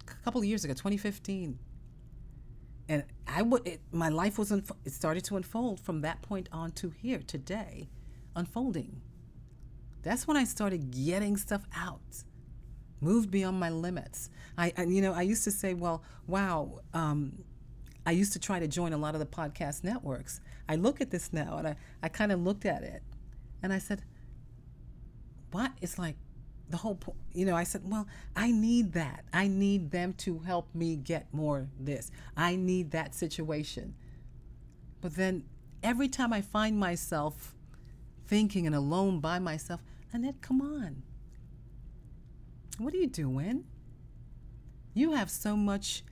[0.09, 1.57] a couple of years ago, 2015
[2.89, 6.71] and I would my life was unfo- it started to unfold from that point on
[6.73, 7.89] to here today,
[8.35, 9.01] unfolding.
[10.03, 12.23] That's when I started getting stuff out,
[13.01, 14.29] moved beyond my limits.
[14.57, 16.79] I, I you know I used to say, well, wow.
[16.93, 17.43] Um,
[18.05, 20.39] I used to try to join a lot of the podcast networks.
[20.69, 23.03] I look at this now and I, I kind of looked at it
[23.61, 24.01] and I said,
[25.51, 25.73] what?
[25.81, 26.15] It's like
[26.69, 29.23] the whole point, you know, I said, well, I need that.
[29.33, 32.11] I need them to help me get more this.
[32.35, 33.95] I need that situation.
[35.01, 35.43] But then
[35.81, 37.55] every time I find myself
[38.27, 41.03] thinking and alone by myself, Annette, come on.
[42.77, 43.65] What are you doing?
[44.93, 46.03] You have so much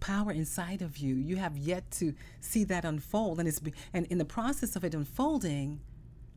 [0.00, 1.14] power inside of you.
[1.16, 3.60] You have yet to see that unfold, and it's
[3.92, 5.80] and in the process of it unfolding,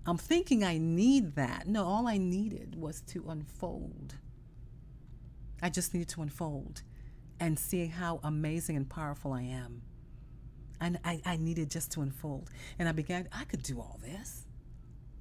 [0.10, 1.68] I'm thinking I need that.
[1.68, 4.16] No, all I needed was to unfold.
[5.62, 6.82] I just needed to unfold
[7.40, 9.84] and see how amazing and powerful I am.
[10.82, 12.50] And I, I needed just to unfold.
[12.80, 14.48] And I began, I could do all this.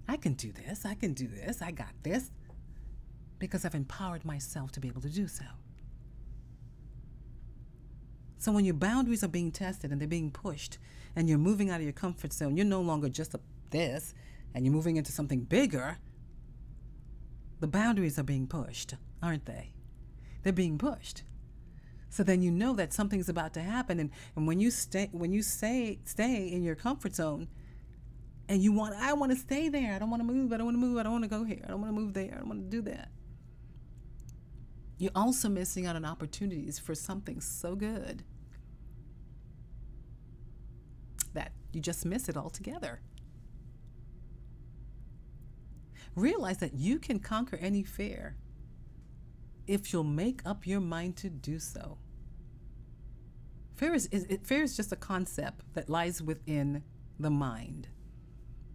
[0.09, 0.87] I can do this.
[0.87, 1.61] I can do this.
[1.61, 2.31] I got this.
[3.39, 5.45] Because I've empowered myself to be able to do so.
[8.39, 10.79] So when your boundaries are being tested and they're being pushed
[11.15, 14.15] and you're moving out of your comfort zone, you're no longer just a this,
[14.55, 15.99] and you're moving into something bigger,
[17.61, 19.73] the boundaries are being pushed, aren't they?
[20.43, 21.23] They're being pushed.
[22.11, 25.33] So then you know that something's about to happen and, and when you stay when
[25.33, 27.49] you say stay in your comfort zone
[28.49, 29.95] and you want I want to stay there.
[29.95, 30.53] I don't want to move.
[30.53, 30.99] I don't want to move.
[30.99, 31.61] I don't want to go here.
[31.65, 32.33] I don't want to move there.
[32.35, 33.11] I don't want to do that.
[34.97, 38.25] You're also missing out on opportunities for something so good
[41.35, 43.01] that you just miss it altogether.
[46.19, 48.35] Realize that you can conquer any fear
[49.69, 51.99] if you'll make up your mind to do so.
[53.77, 56.83] Fear is, is it, fear is just a concept that lies within
[57.21, 57.87] the mind.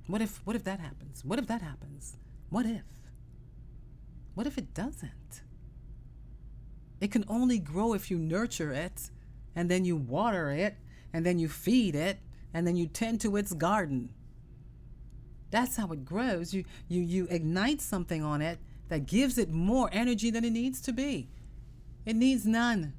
[0.08, 1.26] What if what if that happens?
[1.26, 2.16] What if that happens?
[2.50, 2.86] What if?
[4.36, 5.42] What if it doesn't?
[7.02, 9.10] It can only grow if you nurture it
[9.54, 10.78] and then you water it
[11.12, 12.20] and then you feed it
[12.54, 14.12] and then you tend to its garden.
[15.54, 16.52] That's how it grows.
[16.52, 18.58] You you you ignite something on it
[18.90, 21.30] that gives it more energy than it needs to be.
[22.08, 22.94] It needs none.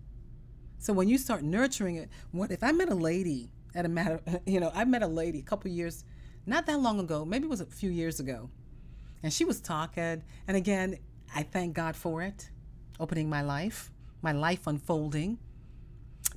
[0.79, 4.21] So when you start nurturing it, what if I met a lady at a matter,
[4.47, 6.05] you know, I met a lady a couple years,
[6.47, 8.49] not that long ago, maybe it was a few years ago,
[9.25, 10.99] and she was talking, and again,
[11.35, 12.51] I thank God for it,
[13.01, 13.91] opening my life,
[14.23, 15.39] my life unfolding,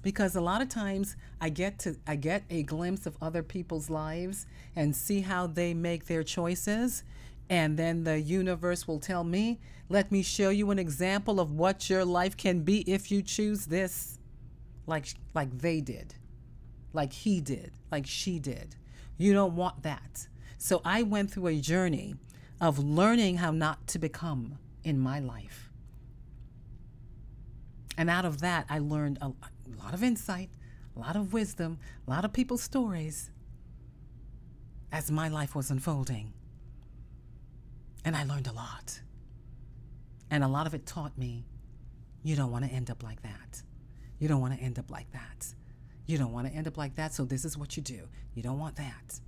[0.02, 3.90] because a lot of times I get to I get a glimpse of other people's
[3.90, 4.46] lives
[4.76, 7.04] and see how they make their choices,
[7.50, 11.90] and then the universe will tell me, "Let me show you an example of what
[11.90, 14.20] your life can be if you choose this."
[14.86, 16.16] Like like they did.
[16.94, 18.76] Like he did, like she did.
[19.18, 20.28] You don't want that.
[20.58, 22.16] So I went through a journey
[22.60, 25.70] of learning how not to become in my life.
[27.98, 29.32] And out of that, I learned a,
[29.80, 30.50] a lot of insight,
[30.96, 33.32] a lot of wisdom, a lot of people's stories
[34.92, 36.34] as my life was unfolding.
[38.06, 39.02] And I learned a lot.
[40.30, 41.46] And a lot of it taught me
[42.24, 43.62] you don't want to end up like that.
[44.20, 45.54] You don't want to end up like that.
[46.06, 48.08] You don't want to end up like that, so this is what you do.
[48.34, 49.20] You don't want that.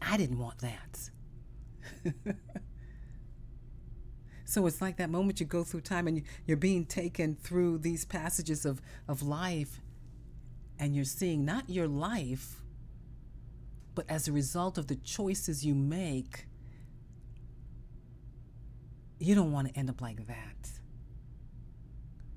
[0.00, 1.10] I didn't want that.
[4.46, 8.04] so it's like that moment you go through time and you're being taken through these
[8.04, 9.80] passages of, of life,
[10.78, 12.62] and you're seeing not your life,
[13.96, 16.46] but as a result of the choices you make,
[19.18, 20.70] you don't want to end up like that.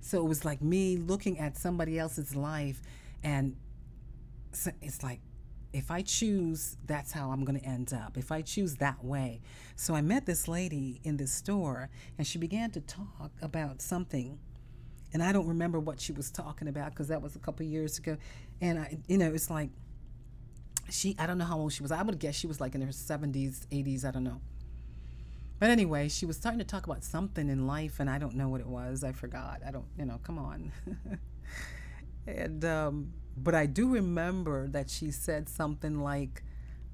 [0.02, 2.82] So it was like me looking at somebody else's life,
[3.24, 3.56] and
[4.82, 5.20] it's like,
[5.72, 8.18] if I choose, that's how I'm going to end up.
[8.18, 9.42] If I choose that way.
[9.76, 14.40] So I met this lady in this store, and she began to talk about something.
[15.14, 17.98] And I don't remember what she was talking about because that was a couple years
[17.98, 18.18] ago.
[18.62, 19.70] And I, you know, it's like
[20.90, 21.92] she, I don't know how old she was.
[21.92, 24.42] I would guess she was like in her 70s, 80s, I don't know.
[25.60, 28.48] But anyway, she was starting to talk about something in life, and I don't know
[28.48, 29.04] what it was.
[29.04, 29.62] I forgot.
[29.66, 30.72] I don't, you know, come on.
[32.28, 33.14] and, um,
[33.44, 36.44] but I do remember that she said something like,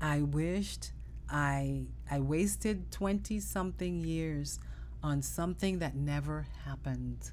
[0.02, 0.92] I wished
[1.30, 4.60] I, I wasted 20 something years
[5.02, 7.32] on something that never happened.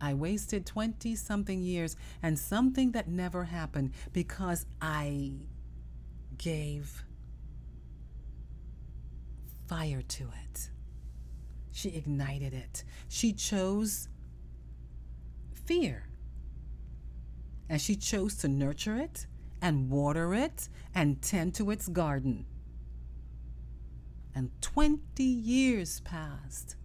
[0.00, 5.32] I wasted 20 something years and something that never happened because I
[6.36, 7.04] gave
[9.66, 10.70] fire to it.
[11.72, 12.84] She ignited it.
[13.08, 14.08] She chose
[15.64, 16.08] fear.
[17.68, 19.26] And she chose to nurture it
[19.62, 22.46] and water it and tend to its garden.
[24.34, 26.76] And 20 years passed.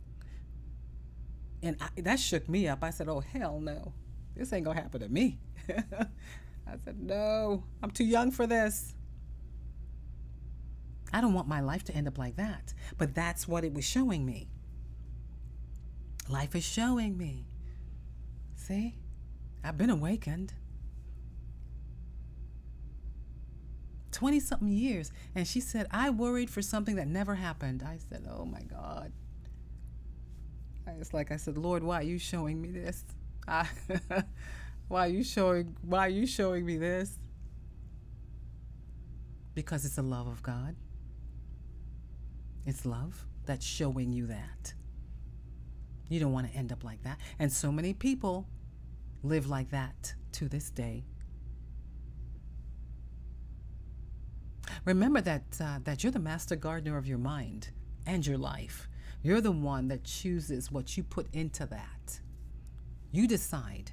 [1.62, 2.84] And I, that shook me up.
[2.84, 3.94] I said, Oh, hell no.
[4.36, 5.40] This ain't going to happen to me.
[5.70, 8.96] I said, No, I'm too young for this.
[11.12, 12.74] I don't want my life to end up like that.
[12.98, 14.48] But that's what it was showing me.
[16.30, 17.49] Life is showing me.
[18.70, 18.94] See?
[19.64, 20.54] I've been awakened.
[24.12, 25.12] 20 something years.
[25.34, 27.84] And she said, I worried for something that never happened.
[27.84, 29.12] I said, Oh my God.
[31.00, 33.06] It's like I said, Lord, why are you showing me this?
[33.48, 33.68] I,
[34.88, 37.18] why are you showing why are you showing me this?
[39.56, 40.76] Because it's the love of God.
[42.68, 44.74] It's love that's showing you that.
[46.08, 47.18] You don't want to end up like that.
[47.40, 48.48] And so many people
[49.24, 51.04] live like that to this day.
[54.86, 57.72] Remember that uh, that you're the master gardener of your mind
[58.06, 58.88] and your life.
[59.22, 62.20] You're the one that chooses what you put into that.
[63.12, 63.92] You decide.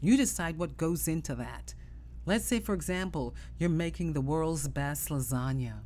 [0.00, 1.74] You decide what goes into that.
[2.26, 5.80] Let's say, for example, you're making the world's best lasagna.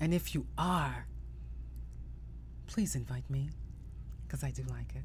[0.00, 1.06] And if you are,
[2.66, 3.50] please invite me
[4.26, 5.04] because I do like it.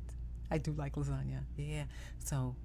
[0.50, 1.44] I do like lasagna.
[1.56, 1.84] Yeah.
[2.20, 2.56] So,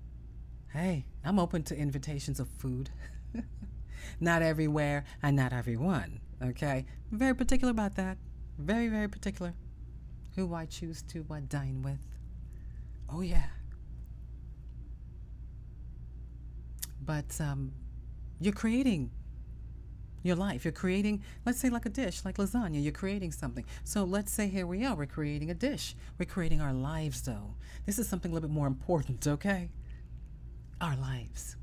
[0.73, 2.91] hey, I'm open to invitations of food.
[4.21, 6.21] not everywhere and not everyone.
[6.43, 6.85] Okay.
[7.13, 8.19] I'm very particular about that.
[8.59, 9.55] Very, very particular.
[10.35, 12.01] Who I choose to uh, dine with.
[13.09, 13.47] Oh, yeah.
[17.07, 17.73] but um,
[18.41, 19.11] you're creating
[20.27, 20.65] your life.
[20.65, 22.83] You're creating, let's say, like a dish, like lasagna.
[22.83, 23.65] You're creating something.
[23.85, 24.95] So let's say here we are.
[24.95, 25.95] We're creating a dish.
[26.19, 27.55] We're creating our lives, though.
[27.87, 29.71] This is something a little bit more important, okay?
[30.81, 31.57] Our lives.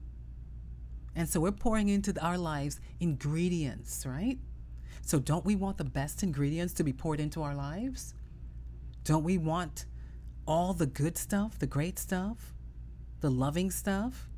[1.16, 4.40] And so we're pouring into our lives ingredients, right?
[5.02, 8.16] So don't we want the best ingredients to be poured into our lives?
[9.04, 9.86] Don't we want
[10.48, 12.54] all the good stuff, the great stuff,
[13.20, 14.30] the loving stuff?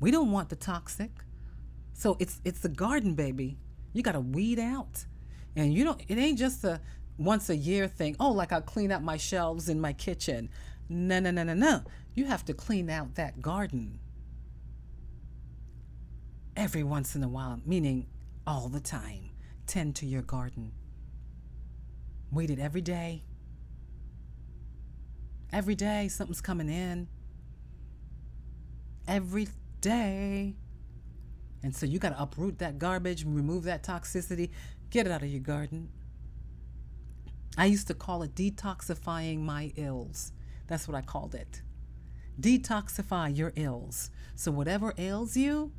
[0.00, 1.10] We don't want the toxic.
[1.98, 3.58] So it's it's the garden, baby.
[3.92, 5.04] You got to weed out.
[5.56, 6.80] And you don't, it ain't just a
[7.18, 8.14] once a year thing.
[8.20, 10.48] Oh, like I'll clean out my shelves in my kitchen.
[10.88, 11.82] No, no, no, no, no.
[12.14, 13.98] You have to clean out that garden
[16.56, 18.06] every once in a while, meaning
[18.46, 19.30] all the time.
[19.66, 20.70] Tend to your garden.
[22.30, 23.24] Weed it every day.
[25.52, 27.08] Every day, something's coming in.
[29.08, 29.48] Every
[29.80, 30.54] day.
[31.62, 34.50] And so you got to uproot that garbage, remove that toxicity,
[34.90, 35.88] get it out of your garden.
[37.56, 40.32] I used to call it detoxifying my ills.
[40.68, 41.62] That's what I called it.
[42.40, 44.10] Detoxify your ills.
[44.36, 45.72] So, whatever ails you,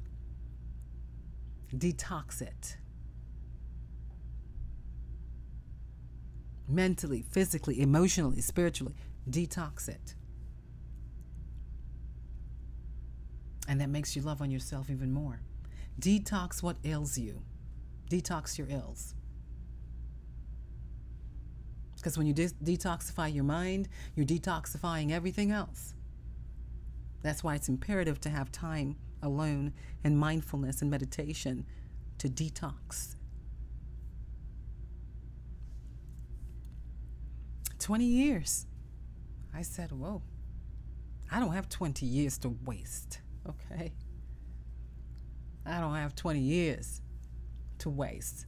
[1.73, 2.75] detox it.
[6.67, 8.93] Mentally, physically, emotionally, spiritually,
[9.29, 10.15] detox it.
[13.67, 15.39] And that makes you love on yourself even more.
[15.99, 17.41] Detox what ails you,
[18.09, 19.15] detox your ills.
[21.97, 25.93] Because when you de- detoxify your mind, you're detoxifying everything else.
[27.21, 29.73] That's why it's imperative to have time alone
[30.05, 31.65] and mindfulness and meditation
[32.19, 33.15] to detox.
[37.79, 38.65] 20 years.
[39.53, 40.21] I said, Whoa,
[41.31, 43.91] I don't have 20 years to waste, okay?
[45.69, 47.01] I don't have 20 years
[47.79, 48.45] to waste.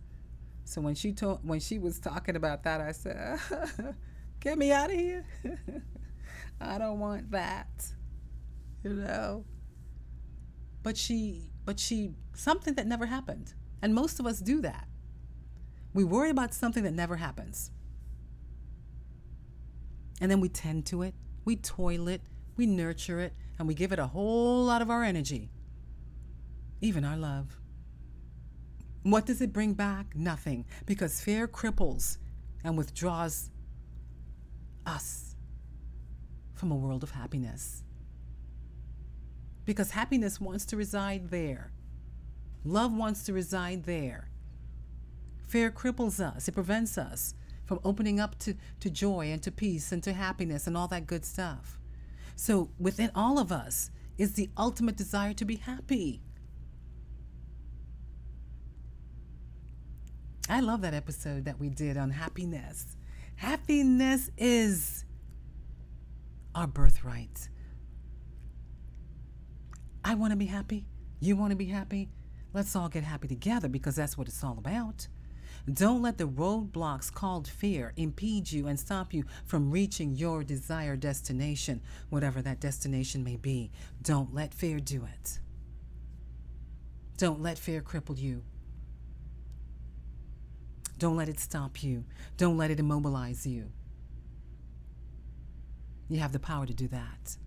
[0.65, 3.39] So when she told when she was talking about that, I said,
[4.39, 5.25] "Get me out of here.
[6.61, 7.67] I don't want that."
[8.83, 9.45] You know?
[10.81, 13.53] But she but she something that never happened.
[13.81, 14.87] And most of us do that.
[15.93, 17.71] We worry about something that never happens.
[20.21, 22.21] And then we tend to it, we toil it,
[22.55, 25.49] we nurture it, and we give it a whole lot of our energy,
[26.81, 27.57] even our love.
[29.03, 30.15] What does it bring back?
[30.15, 30.65] Nothing.
[30.85, 32.17] Because fear cripples
[32.63, 33.49] and withdraws
[34.85, 35.35] us
[36.53, 37.83] from a world of happiness.
[39.65, 41.71] Because happiness wants to reside there,
[42.63, 44.29] love wants to reside there.
[45.47, 47.33] Fear cripples us, it prevents us
[47.65, 51.07] from opening up to, to joy and to peace and to happiness and all that
[51.07, 51.79] good stuff.
[52.35, 56.21] So, within all of us is the ultimate desire to be happy.
[60.51, 62.97] I love that episode that we did on happiness.
[63.37, 65.05] Happiness is
[66.53, 67.47] our birthright.
[70.03, 70.85] I want to be happy.
[71.21, 72.09] You want to be happy.
[72.53, 75.07] Let's all get happy together because that's what it's all about.
[75.71, 80.99] Don't let the roadblocks called fear impede you and stop you from reaching your desired
[80.99, 83.71] destination, whatever that destination may be.
[84.01, 85.39] Don't let fear do it.
[87.15, 88.43] Don't let fear cripple you.
[91.01, 92.05] Don't let it stop you.
[92.37, 93.71] Don't let it immobilize you.
[96.09, 97.37] You have the power to do that.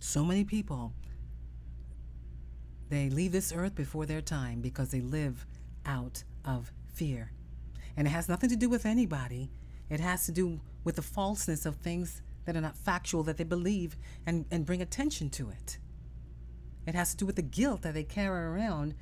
[0.00, 0.94] So many people,
[2.88, 5.44] they leave this earth before their time because they live
[5.84, 7.32] out of fear.
[7.98, 9.50] And it has nothing to do with anybody,
[9.90, 13.44] it has to do with the falseness of things that are not factual that they
[13.44, 15.76] believe and, and bring attention to it.
[16.88, 18.94] It has to do with the guilt that they carry around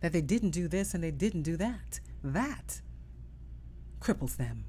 [0.00, 2.00] that they didn't do this and they didn't do that.
[2.22, 2.82] That
[3.98, 4.66] cripples them.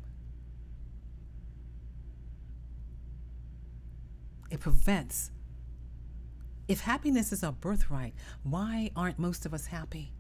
[4.50, 5.32] It prevents.
[6.70, 8.14] If happiness is our birthright,
[8.44, 10.14] why aren't most of us happy?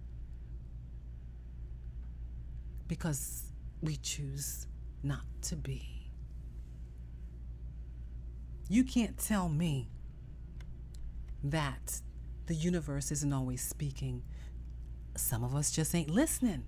[2.89, 3.43] Because
[3.81, 4.67] we choose
[5.03, 6.11] not to be.
[8.67, 9.87] You can't tell me
[11.45, 12.01] that
[12.49, 14.23] the universe isn't always speaking.
[15.15, 16.65] Some of us just ain't listening.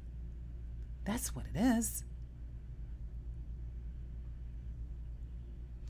[1.05, 2.03] That's what it is.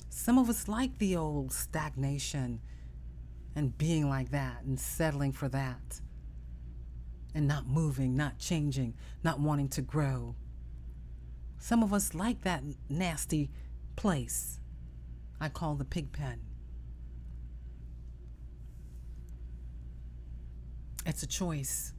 [0.09, 2.61] Some of us like the old stagnation
[3.53, 5.99] and being like that and settling for that
[7.35, 8.93] and not moving, not changing,
[9.25, 10.35] not wanting to grow.
[11.57, 13.51] Some of us like that nasty
[13.97, 14.61] place
[15.41, 16.39] I call the pig pen.
[21.05, 21.93] It's a choice.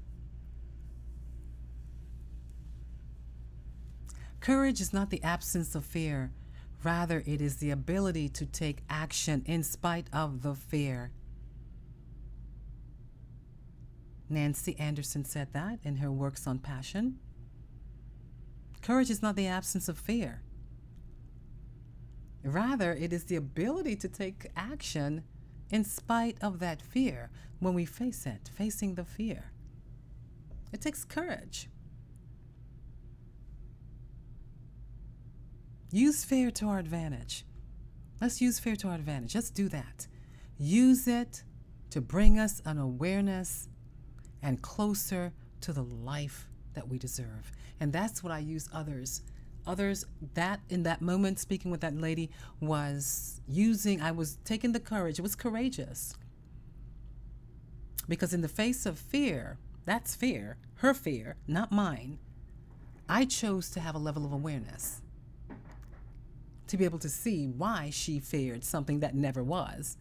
[4.40, 6.32] Courage is not the absence of fear,
[6.82, 11.12] rather, it is the ability to take action in spite of the fear.
[14.28, 17.18] Nancy Anderson said that in her works on passion.
[18.80, 20.42] Courage is not the absence of fear.
[22.42, 25.22] Rather, it is the ability to take action
[25.72, 29.50] in spite of that fear when we face it, facing the fear.
[30.72, 31.68] It takes courage.
[35.90, 37.44] Use fear to our advantage.
[38.20, 39.34] Let's use fear to our advantage.
[39.34, 40.06] Let's do that.
[40.58, 41.42] Use it
[41.90, 43.68] to bring us an awareness
[44.42, 47.52] and closer to the life that we deserve.
[47.80, 49.22] And that's what I use others.
[49.66, 50.04] Others
[50.34, 55.18] that in that moment speaking with that lady was using I was taking the courage.
[55.18, 56.16] It was courageous.
[58.08, 62.18] Because in the face of fear, that's fear, her fear, not mine.
[63.08, 65.00] I chose to have a level of awareness
[66.66, 69.96] to be able to see why she feared something that never was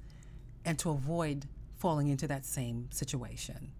[0.63, 1.45] and to avoid
[1.77, 3.73] falling into that same situation.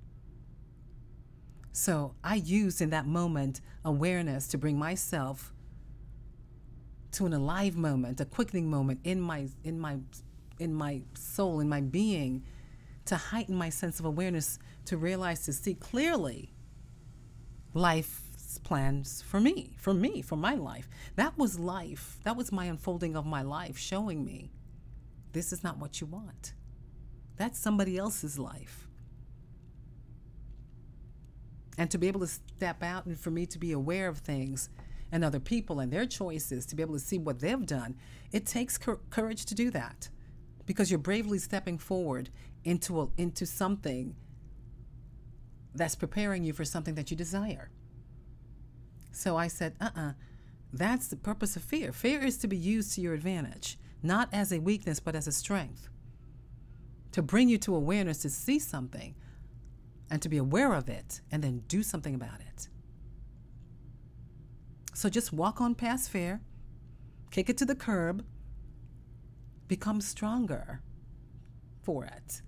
[1.72, 5.54] So I used in that moment awareness to bring myself
[7.14, 10.00] to an alive moment, a quickening moment in my in my
[10.60, 12.44] in my soul, in my being,
[13.06, 16.54] to heighten my sense of awareness, to realize to see clearly
[17.74, 20.90] life's plans for me, for me, for my life.
[21.16, 22.20] That was life.
[22.24, 24.52] That was my unfolding of my life, showing me
[25.34, 26.54] this is not what you want.
[27.38, 28.88] That's somebody else's life.
[31.78, 34.70] And to be able to step out and for me to be aware of things
[35.12, 37.96] and other people and their choices, to be able to see what they've done,
[38.32, 40.10] it takes courage to do that
[40.66, 42.30] because you're bravely stepping forward
[42.64, 44.16] into, a, into something
[45.74, 47.70] that's preparing you for something that you desire.
[49.12, 50.10] So I said, uh uh-uh.
[50.10, 50.14] uh,
[50.74, 51.92] that's the purpose of fear.
[51.92, 55.32] Fear is to be used to your advantage, not as a weakness, but as a
[55.32, 55.90] strength.
[57.12, 59.16] To bring you to awareness to see something
[60.10, 62.70] and to be aware of it and then do something about it.
[64.94, 66.42] So just walk on past fear,
[67.32, 68.26] kick it to the curb,
[69.68, 70.82] become stronger
[71.82, 72.42] for it.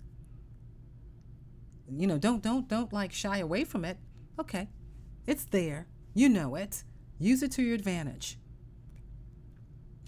[1.90, 3.98] You know, don't don't don't like shy away from it.
[4.38, 4.68] Okay.
[5.26, 5.86] It's there.
[6.14, 6.84] You know it.
[7.18, 8.38] Use it to your advantage.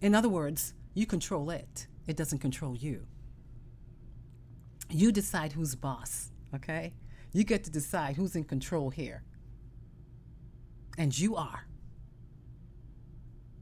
[0.02, 3.06] In other words, you control it, it doesn't control you.
[4.90, 6.94] You decide who's boss, okay?
[7.32, 9.22] You get to decide who's in control here.
[10.98, 11.66] And you are.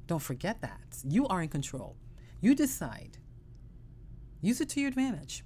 [0.06, 0.98] Don't forget that.
[1.02, 1.96] You are in control.
[2.40, 3.18] You decide.
[4.40, 5.44] Use it to your advantage.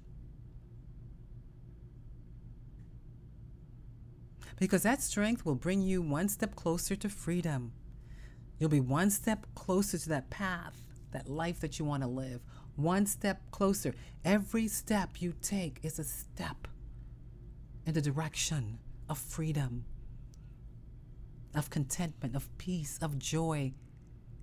[4.58, 7.72] because that strength will bring you one step closer to freedom.
[8.58, 10.80] You'll be one step closer to that path,
[11.12, 12.40] that life that you want to live.
[12.76, 13.94] One step closer.
[14.24, 16.68] Every step you take is a step
[17.86, 18.78] in the direction
[19.08, 19.84] of freedom,
[21.54, 23.72] of contentment, of peace, of joy.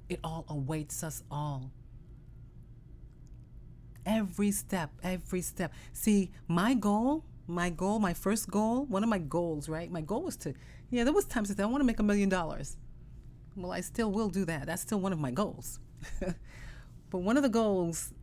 [0.09, 1.71] It all awaits us all.
[4.05, 5.73] Every step, every step.
[5.93, 9.91] See, my goal my goal, my first goal, one of my goals, right?
[9.91, 10.53] My goal was to,
[10.89, 12.77] yeah, there was times I said, I want to make a million dollars.
[13.55, 14.65] Well, I still will do that.
[14.65, 15.79] That's still one of my goals.
[16.19, 18.13] but one of the goals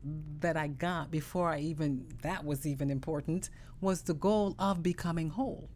[0.41, 3.49] that I got before I even, that was even important,
[3.80, 5.70] was the goal of becoming whole.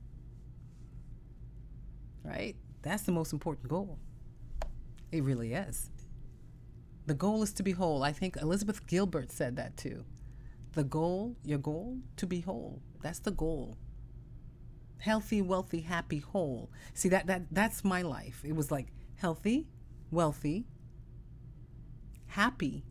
[2.24, 2.56] Right?
[2.82, 3.98] That's the most important goal.
[5.12, 5.90] It really is.
[7.06, 8.02] The goal is to be whole.
[8.02, 10.04] I think Elizabeth Gilbert said that too.
[10.72, 12.82] The goal, your goal, to be whole.
[13.00, 13.78] That's the goal.
[14.98, 16.70] Healthy, wealthy, happy, whole.
[16.94, 18.42] See that that that's my life.
[18.44, 19.68] It was like healthy,
[20.10, 20.66] wealthy,
[22.26, 22.84] happy,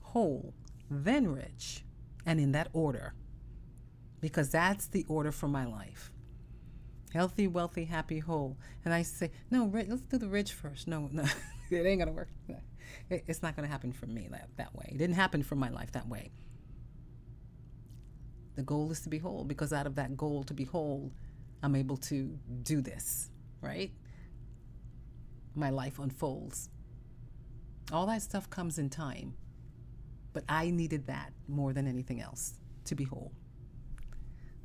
[0.00, 0.52] whole,
[0.90, 1.84] then rich,
[2.26, 3.14] and in that order.
[4.20, 6.10] Because that's the order for my life.
[7.14, 8.58] Healthy, wealthy, happy, whole.
[8.84, 10.88] And I say, no, let's do the rich first.
[10.88, 11.24] No, no,
[11.70, 12.28] it ain't gonna work.
[13.10, 14.86] It's not gonna happen for me that, that way.
[14.90, 16.30] It didn't happen for my life that way.
[18.56, 21.12] The goal is to be whole because out of that goal to be whole,
[21.62, 23.30] I'm able to do this,
[23.60, 23.92] right?
[25.54, 26.68] My life unfolds.
[27.92, 29.34] All that stuff comes in time,
[30.32, 33.32] but I needed that more than anything else to be whole.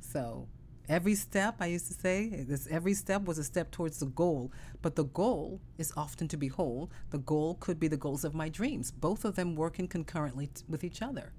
[0.00, 0.48] So,
[0.88, 4.52] every step I used to say, this every step was a step towards the goal,
[4.82, 6.90] but the goal is often to be whole.
[7.10, 10.62] The goal could be the goals of my dreams, both of them working concurrently t-
[10.68, 11.32] with each other.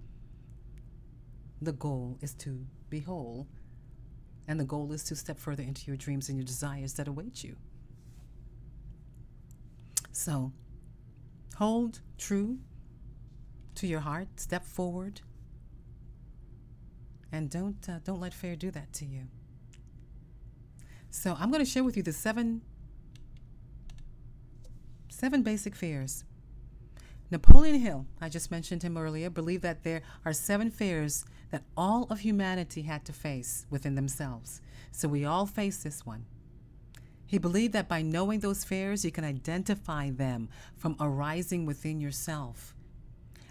[1.61, 3.47] The goal is to be whole,
[4.47, 7.43] and the goal is to step further into your dreams and your desires that await
[7.43, 7.55] you.
[10.11, 10.53] So,
[11.57, 12.59] hold true
[13.75, 15.21] to your heart, step forward,
[17.31, 19.27] and don't uh, don't let fear do that to you.
[21.15, 22.61] So, I'm going to share with you the seven
[25.07, 26.25] seven basic fears.
[27.31, 32.05] Napoleon Hill, I just mentioned him earlier, believed that there are seven fears that all
[32.09, 34.59] of humanity had to face within themselves.
[34.91, 36.25] So we all face this one.
[37.25, 42.74] He believed that by knowing those fears, you can identify them from arising within yourself.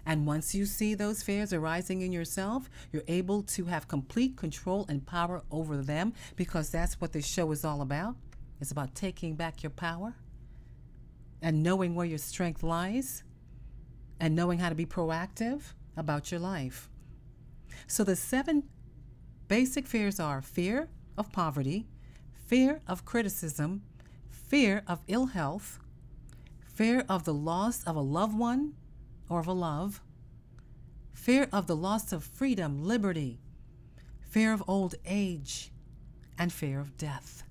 [0.05, 4.85] And once you see those fears arising in yourself, you're able to have complete control
[4.87, 8.15] and power over them because that's what this show is all about.
[8.61, 10.13] It's about taking back your power
[11.41, 13.23] and knowing where your strength lies
[14.19, 16.89] and knowing how to be proactive about your life.
[17.87, 18.63] So the seven
[19.47, 20.87] basic fears are fear
[21.17, 21.87] of poverty,
[22.47, 23.81] fear of criticism,
[24.29, 25.79] fear of ill health,
[26.63, 28.73] fear of the loss of a loved one
[29.29, 30.01] or of a love,
[31.13, 33.39] fear of the loss of freedom, liberty,
[34.21, 35.71] fear of old age,
[36.37, 37.43] and fear of death.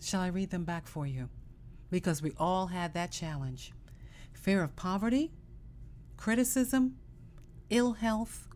[0.00, 1.30] Shall I read them back for you?
[1.90, 3.72] Because we all had that challenge
[4.34, 5.32] fear of poverty,
[6.18, 6.96] criticism,
[7.70, 8.46] ill health,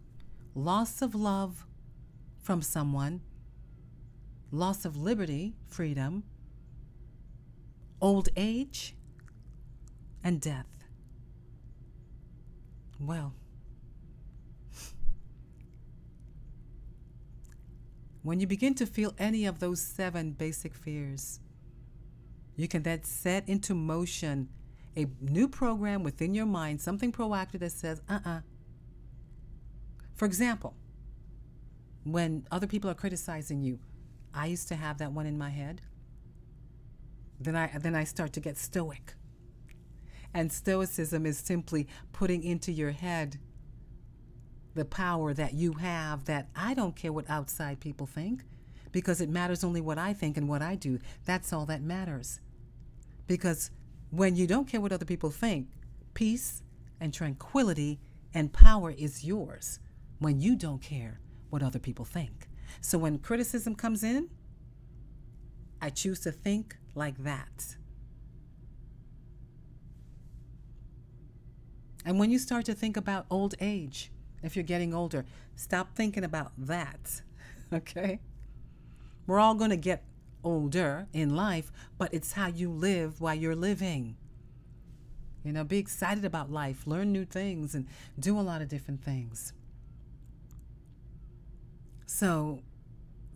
[0.54, 1.64] loss of love
[2.42, 3.22] from someone,
[4.52, 6.24] loss of liberty, freedom,
[8.00, 8.94] old age,
[10.24, 10.66] and death.
[13.00, 13.34] Well,
[18.22, 21.40] when you begin to feel any of those seven basic fears,
[22.56, 24.48] you can then set into motion
[24.96, 28.30] a new program within your mind, something proactive that says, uh uh-uh.
[28.30, 28.40] uh
[30.14, 30.74] For example,
[32.04, 33.78] when other people are criticizing you,
[34.34, 35.80] I used to have that one in my head.
[37.40, 39.14] Then I, then I start to get stoic.
[40.34, 43.38] And stoicism is simply putting into your head
[44.74, 48.44] the power that you have that I don't care what outside people think
[48.92, 50.98] because it matters only what I think and what I do.
[51.24, 52.40] That's all that matters.
[53.26, 53.70] Because
[54.10, 55.68] when you don't care what other people think,
[56.14, 56.62] peace
[57.00, 58.00] and tranquility
[58.34, 59.80] and power is yours
[60.18, 61.20] when you don't care
[61.50, 62.48] what other people think.
[62.80, 64.28] So when criticism comes in,
[65.80, 67.76] I choose to think like that.
[72.04, 74.10] And when you start to think about old age,
[74.42, 75.24] if you're getting older,
[75.56, 77.22] stop thinking about that.
[77.70, 78.18] Okay?
[79.26, 80.02] We're all going to get
[80.42, 84.16] older in life, but it's how you live while you're living.
[85.44, 87.86] You know, be excited about life, learn new things, and
[88.18, 89.52] do a lot of different things.
[92.06, 92.60] So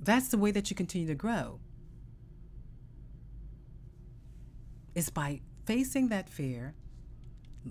[0.00, 1.60] that's the way that you continue to grow.
[4.94, 6.74] Is by facing that fear,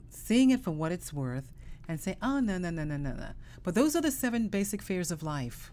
[0.10, 1.52] seeing it for what it's worth,
[1.88, 3.30] and say, oh, no, no, no, no, no, no.
[3.64, 5.72] But those are the seven basic fears of life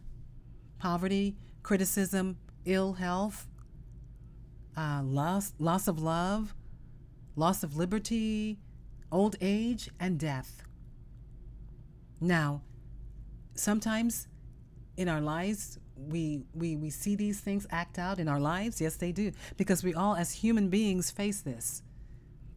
[0.78, 3.46] poverty, criticism, ill health,
[4.76, 6.54] uh, loss, loss of love,
[7.34, 8.58] loss of liberty,
[9.10, 10.62] old age, and death.
[12.20, 12.62] Now,
[13.54, 14.28] sometimes
[14.96, 18.80] in our lives, we, we, we see these things act out in our lives.
[18.80, 19.32] Yes, they do.
[19.56, 21.82] Because we all, as human beings, face this.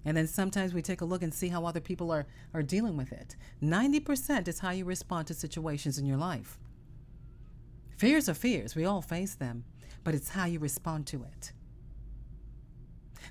[0.03, 2.97] And then sometimes we take a look and see how other people are, are dealing
[2.97, 3.35] with it.
[3.61, 6.57] 90% is how you respond to situations in your life.
[7.97, 8.75] Fears are fears.
[8.75, 9.63] We all face them
[10.03, 11.51] but it's how you respond to it.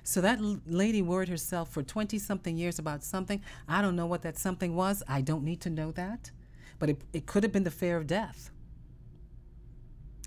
[0.03, 3.41] So that lady worried herself for 20 something years about something.
[3.67, 5.03] I don't know what that something was.
[5.07, 6.31] I don't need to know that.
[6.79, 8.51] But it, it could have been the fear of death.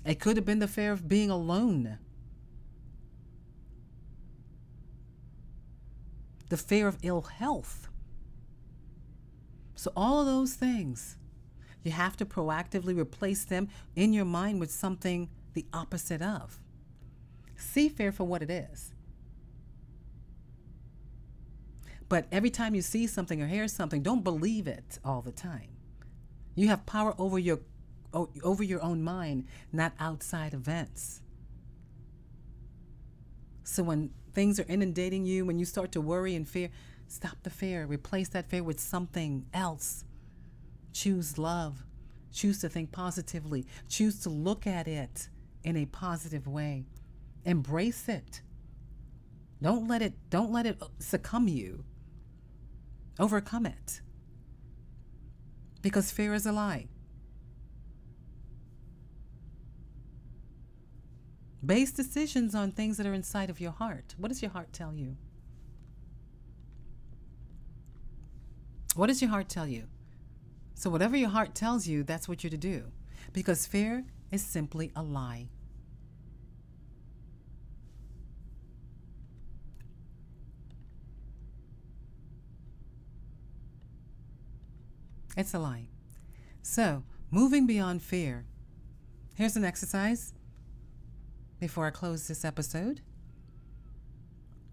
[0.05, 1.97] It could have been the fear of being alone.
[6.49, 7.89] The fear of ill health.
[9.73, 11.17] So, all of those things,
[11.83, 16.59] you have to proactively replace them in your mind with something the opposite of.
[17.57, 18.93] See fear for what it is.
[22.07, 25.69] But every time you see something or hear something, don't believe it all the time.
[26.53, 27.59] You have power over your
[28.43, 31.21] over your own mind, not outside events.
[33.63, 36.69] So when things are inundating you, when you start to worry and fear,
[37.07, 37.85] stop the fear.
[37.85, 40.05] Replace that fear with something else.
[40.93, 41.83] Choose love.
[42.31, 43.65] Choose to think positively.
[43.89, 45.29] Choose to look at it
[45.63, 46.85] in a positive way.
[47.43, 48.41] Embrace it.
[49.61, 51.83] Don't let it don't let it uh, succumb you.
[53.19, 54.01] Overcome it.
[55.81, 56.87] Because fear is a lie.
[61.65, 64.13] Base decisions on things that are inside of your heart.
[64.17, 65.15] What does your heart tell you?
[68.95, 69.87] What does your heart tell you?
[70.75, 72.91] So, whatever your heart tells you, that's what you're to do.
[73.33, 75.47] Because fear is simply a lie.
[85.37, 85.87] It's a lie.
[86.61, 88.45] So, moving beyond fear.
[89.35, 90.34] Here's an exercise
[91.59, 93.01] before I close this episode.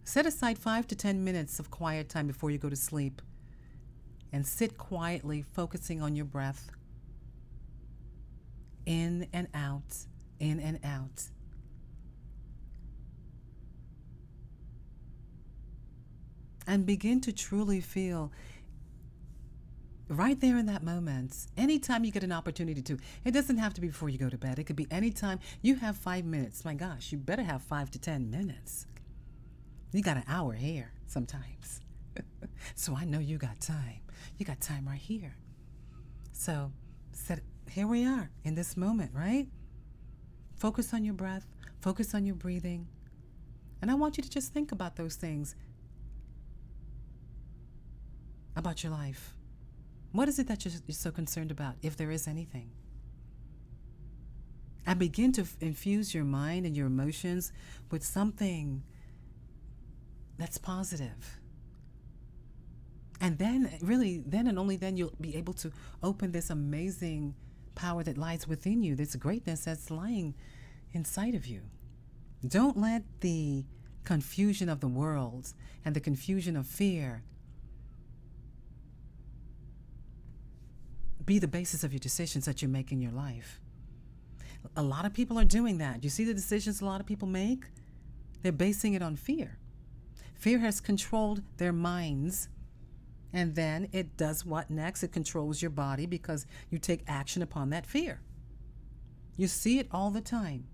[0.05, 3.23] Set aside five to 10 minutes of quiet time before you go to sleep
[4.33, 6.71] and sit quietly, focusing on your breath.
[8.85, 10.07] In and out,
[10.41, 11.25] in and out.
[16.67, 18.33] And begin to truly feel
[20.13, 22.99] right there in that moment, anytime you get an opportunity to.
[23.25, 25.41] It doesn't have to be before you go to bed, it could be anytime.
[25.63, 26.65] You have five minutes.
[26.65, 28.87] My gosh, you better have five to 10 minutes.
[29.93, 31.81] You got an hour here sometimes.
[32.75, 34.01] so I know you got time.
[34.39, 35.37] You got time right here.
[36.33, 36.73] So,
[37.13, 37.41] set,
[37.71, 39.47] here we are in this moment, right?
[40.57, 41.47] Focus on your breath,
[41.81, 42.87] focus on your breathing.
[43.81, 45.57] And I want you to just think about those things
[48.55, 49.35] about your life.
[50.13, 52.71] What is it that you're, so concerned about, if there is anything?
[54.87, 57.53] And begin to infuse your mind and your emotions
[57.91, 58.83] with something
[60.39, 61.39] that's positive.
[63.21, 67.35] And then, really, then and only then, you'll be able to open this amazing
[67.75, 70.35] power that lies within you, this greatness that's lying
[70.93, 71.63] inside of you.
[72.47, 73.65] Don't let the
[74.05, 75.55] confusion of the world
[75.85, 77.23] and the confusion of fear
[81.33, 83.59] be the basis of your decisions that you make in your life.
[84.77, 86.05] A lot of people are doing that.
[86.05, 87.65] You see the decisions a lot of people make?
[88.43, 89.57] They're basing it on fear.
[90.35, 92.51] Fear has controlled their minds.
[93.33, 95.03] And then it does what next?
[95.03, 98.21] It controls your body because you take action upon that fear.
[99.39, 100.67] You see it all the time.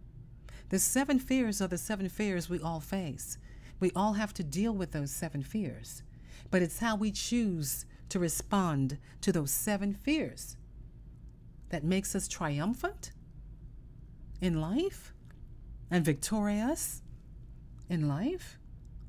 [0.71, 3.39] The seven fears are the seven fears we all face.
[3.79, 6.03] We all have to deal with those seven fears.
[6.51, 10.57] But it's how we choose to respond to those seven fears
[11.71, 13.13] that makes us triumphant
[14.41, 15.13] in life
[15.91, 17.03] and victorious
[17.89, 18.59] in life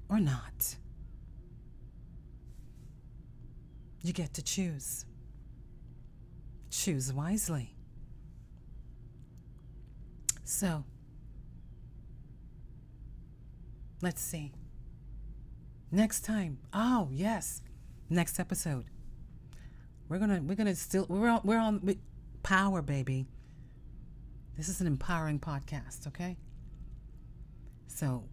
[0.10, 0.76] or not.
[4.02, 5.06] You get to choose.
[6.72, 7.76] Choose wisely.
[10.46, 10.84] So,
[14.02, 14.54] let's see.
[15.92, 16.60] Next time.
[16.74, 17.62] Oh, yes.
[18.10, 18.86] Next episode.
[20.08, 21.96] We're to we're to still we're on we're on
[22.42, 23.28] power, baby.
[24.58, 26.36] This is an empowering podcast, okay?
[27.88, 28.26] So,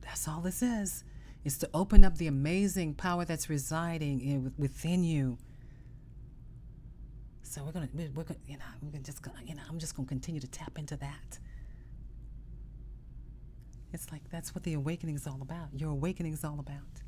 [0.00, 1.02] that's all this is.
[1.44, 5.38] Is to open up the amazing power that's residing in, within you.
[7.42, 9.96] So we're gonna, we're, gonna, you know, we're gonna just gonna, you know, I'm just
[9.96, 11.38] gonna continue to tap into that.
[13.92, 15.68] It's like that's what the awakening is all about.
[15.72, 17.02] Your awakening is all about.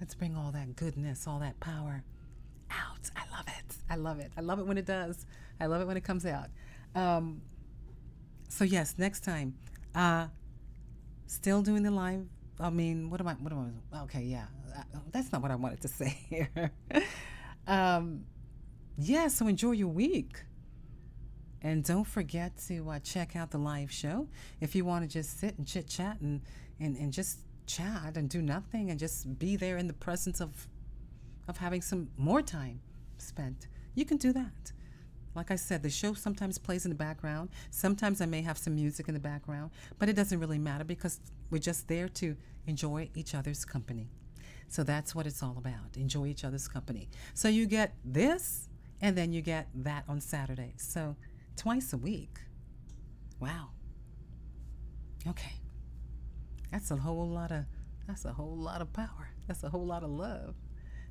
[0.00, 2.02] Let's bring all that goodness, all that power
[2.70, 3.10] out.
[3.16, 3.76] I love it.
[3.90, 4.32] I love it.
[4.36, 5.26] I love it when it does.
[5.60, 6.48] I love it when it comes out.
[6.94, 7.42] Um,
[8.48, 9.54] so yes, next time.
[9.94, 10.28] Uh,
[11.30, 12.26] Still doing the live.
[12.58, 13.34] I mean, what am I?
[13.34, 14.00] What am I?
[14.02, 14.46] Okay, yeah,
[14.76, 16.72] uh, that's not what I wanted to say here.
[17.68, 18.24] um,
[18.98, 20.42] yeah, so enjoy your week.
[21.62, 24.26] And don't forget to uh, check out the live show.
[24.60, 26.40] If you want to just sit and chit chat and,
[26.80, 27.38] and, and just
[27.76, 30.66] chat and do nothing and just be there in the presence of,
[31.48, 32.80] of having some more time
[33.18, 34.72] spent, you can do that.
[35.34, 37.50] Like I said, the show sometimes plays in the background.
[37.70, 41.20] Sometimes I may have some music in the background, but it doesn't really matter because
[41.50, 44.08] we're just there to enjoy each other's company.
[44.66, 47.08] So that's what it's all about enjoy each other's company.
[47.34, 48.68] So you get this,
[49.00, 50.74] and then you get that on Saturday.
[50.76, 51.16] So
[51.56, 52.38] twice a week.
[53.40, 53.70] Wow.
[55.26, 55.59] Okay.
[56.70, 57.64] That's a whole lot of
[58.06, 59.30] that's a whole lot of power.
[59.46, 60.54] That's a whole lot of love.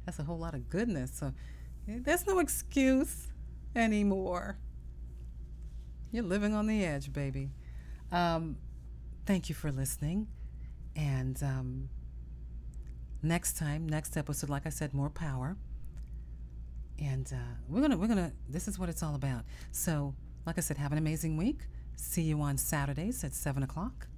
[0.06, 1.12] That's a whole lot of goodness.
[1.14, 1.34] So
[1.88, 3.28] there's no excuse
[3.76, 4.58] anymore.
[6.12, 7.52] You're living on the edge, baby.
[8.12, 8.58] Um,
[9.26, 10.28] thank you for listening.
[10.96, 11.90] And um,
[13.22, 15.56] next time, next episode, like I said, more power.
[17.00, 18.34] And uh, we're gonna, we're gonna.
[18.50, 19.46] This is what it's all about.
[19.72, 21.62] So, like I said, have an amazing week.
[21.96, 24.09] See you on Saturdays at seven o'clock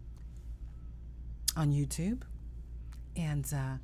[1.56, 2.24] on YouTube.
[3.16, 3.78] And uh,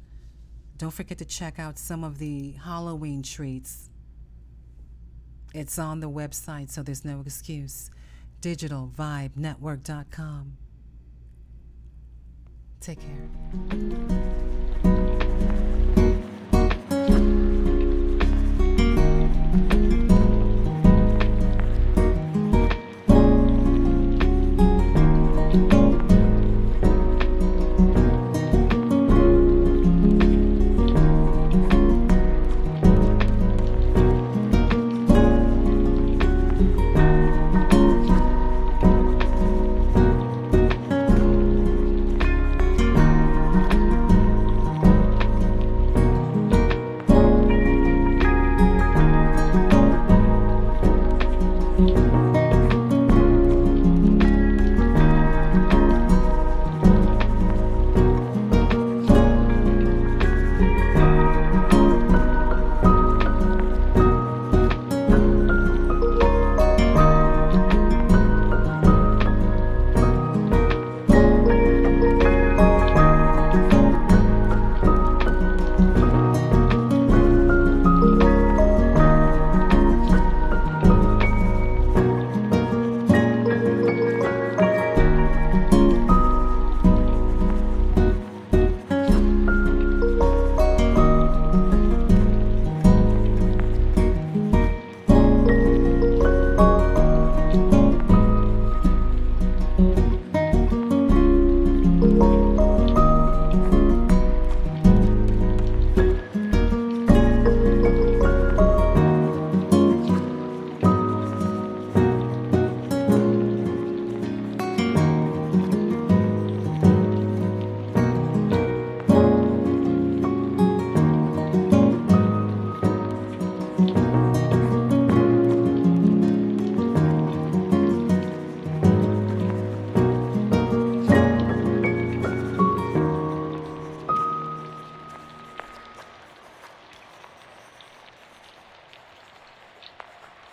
[0.78, 3.90] don't forget to check out some of the Halloween treats
[5.54, 7.90] it's on the website, so there's no excuse.
[8.42, 10.58] DigitalVibeNetwork.com.
[12.80, 13.28] Take care.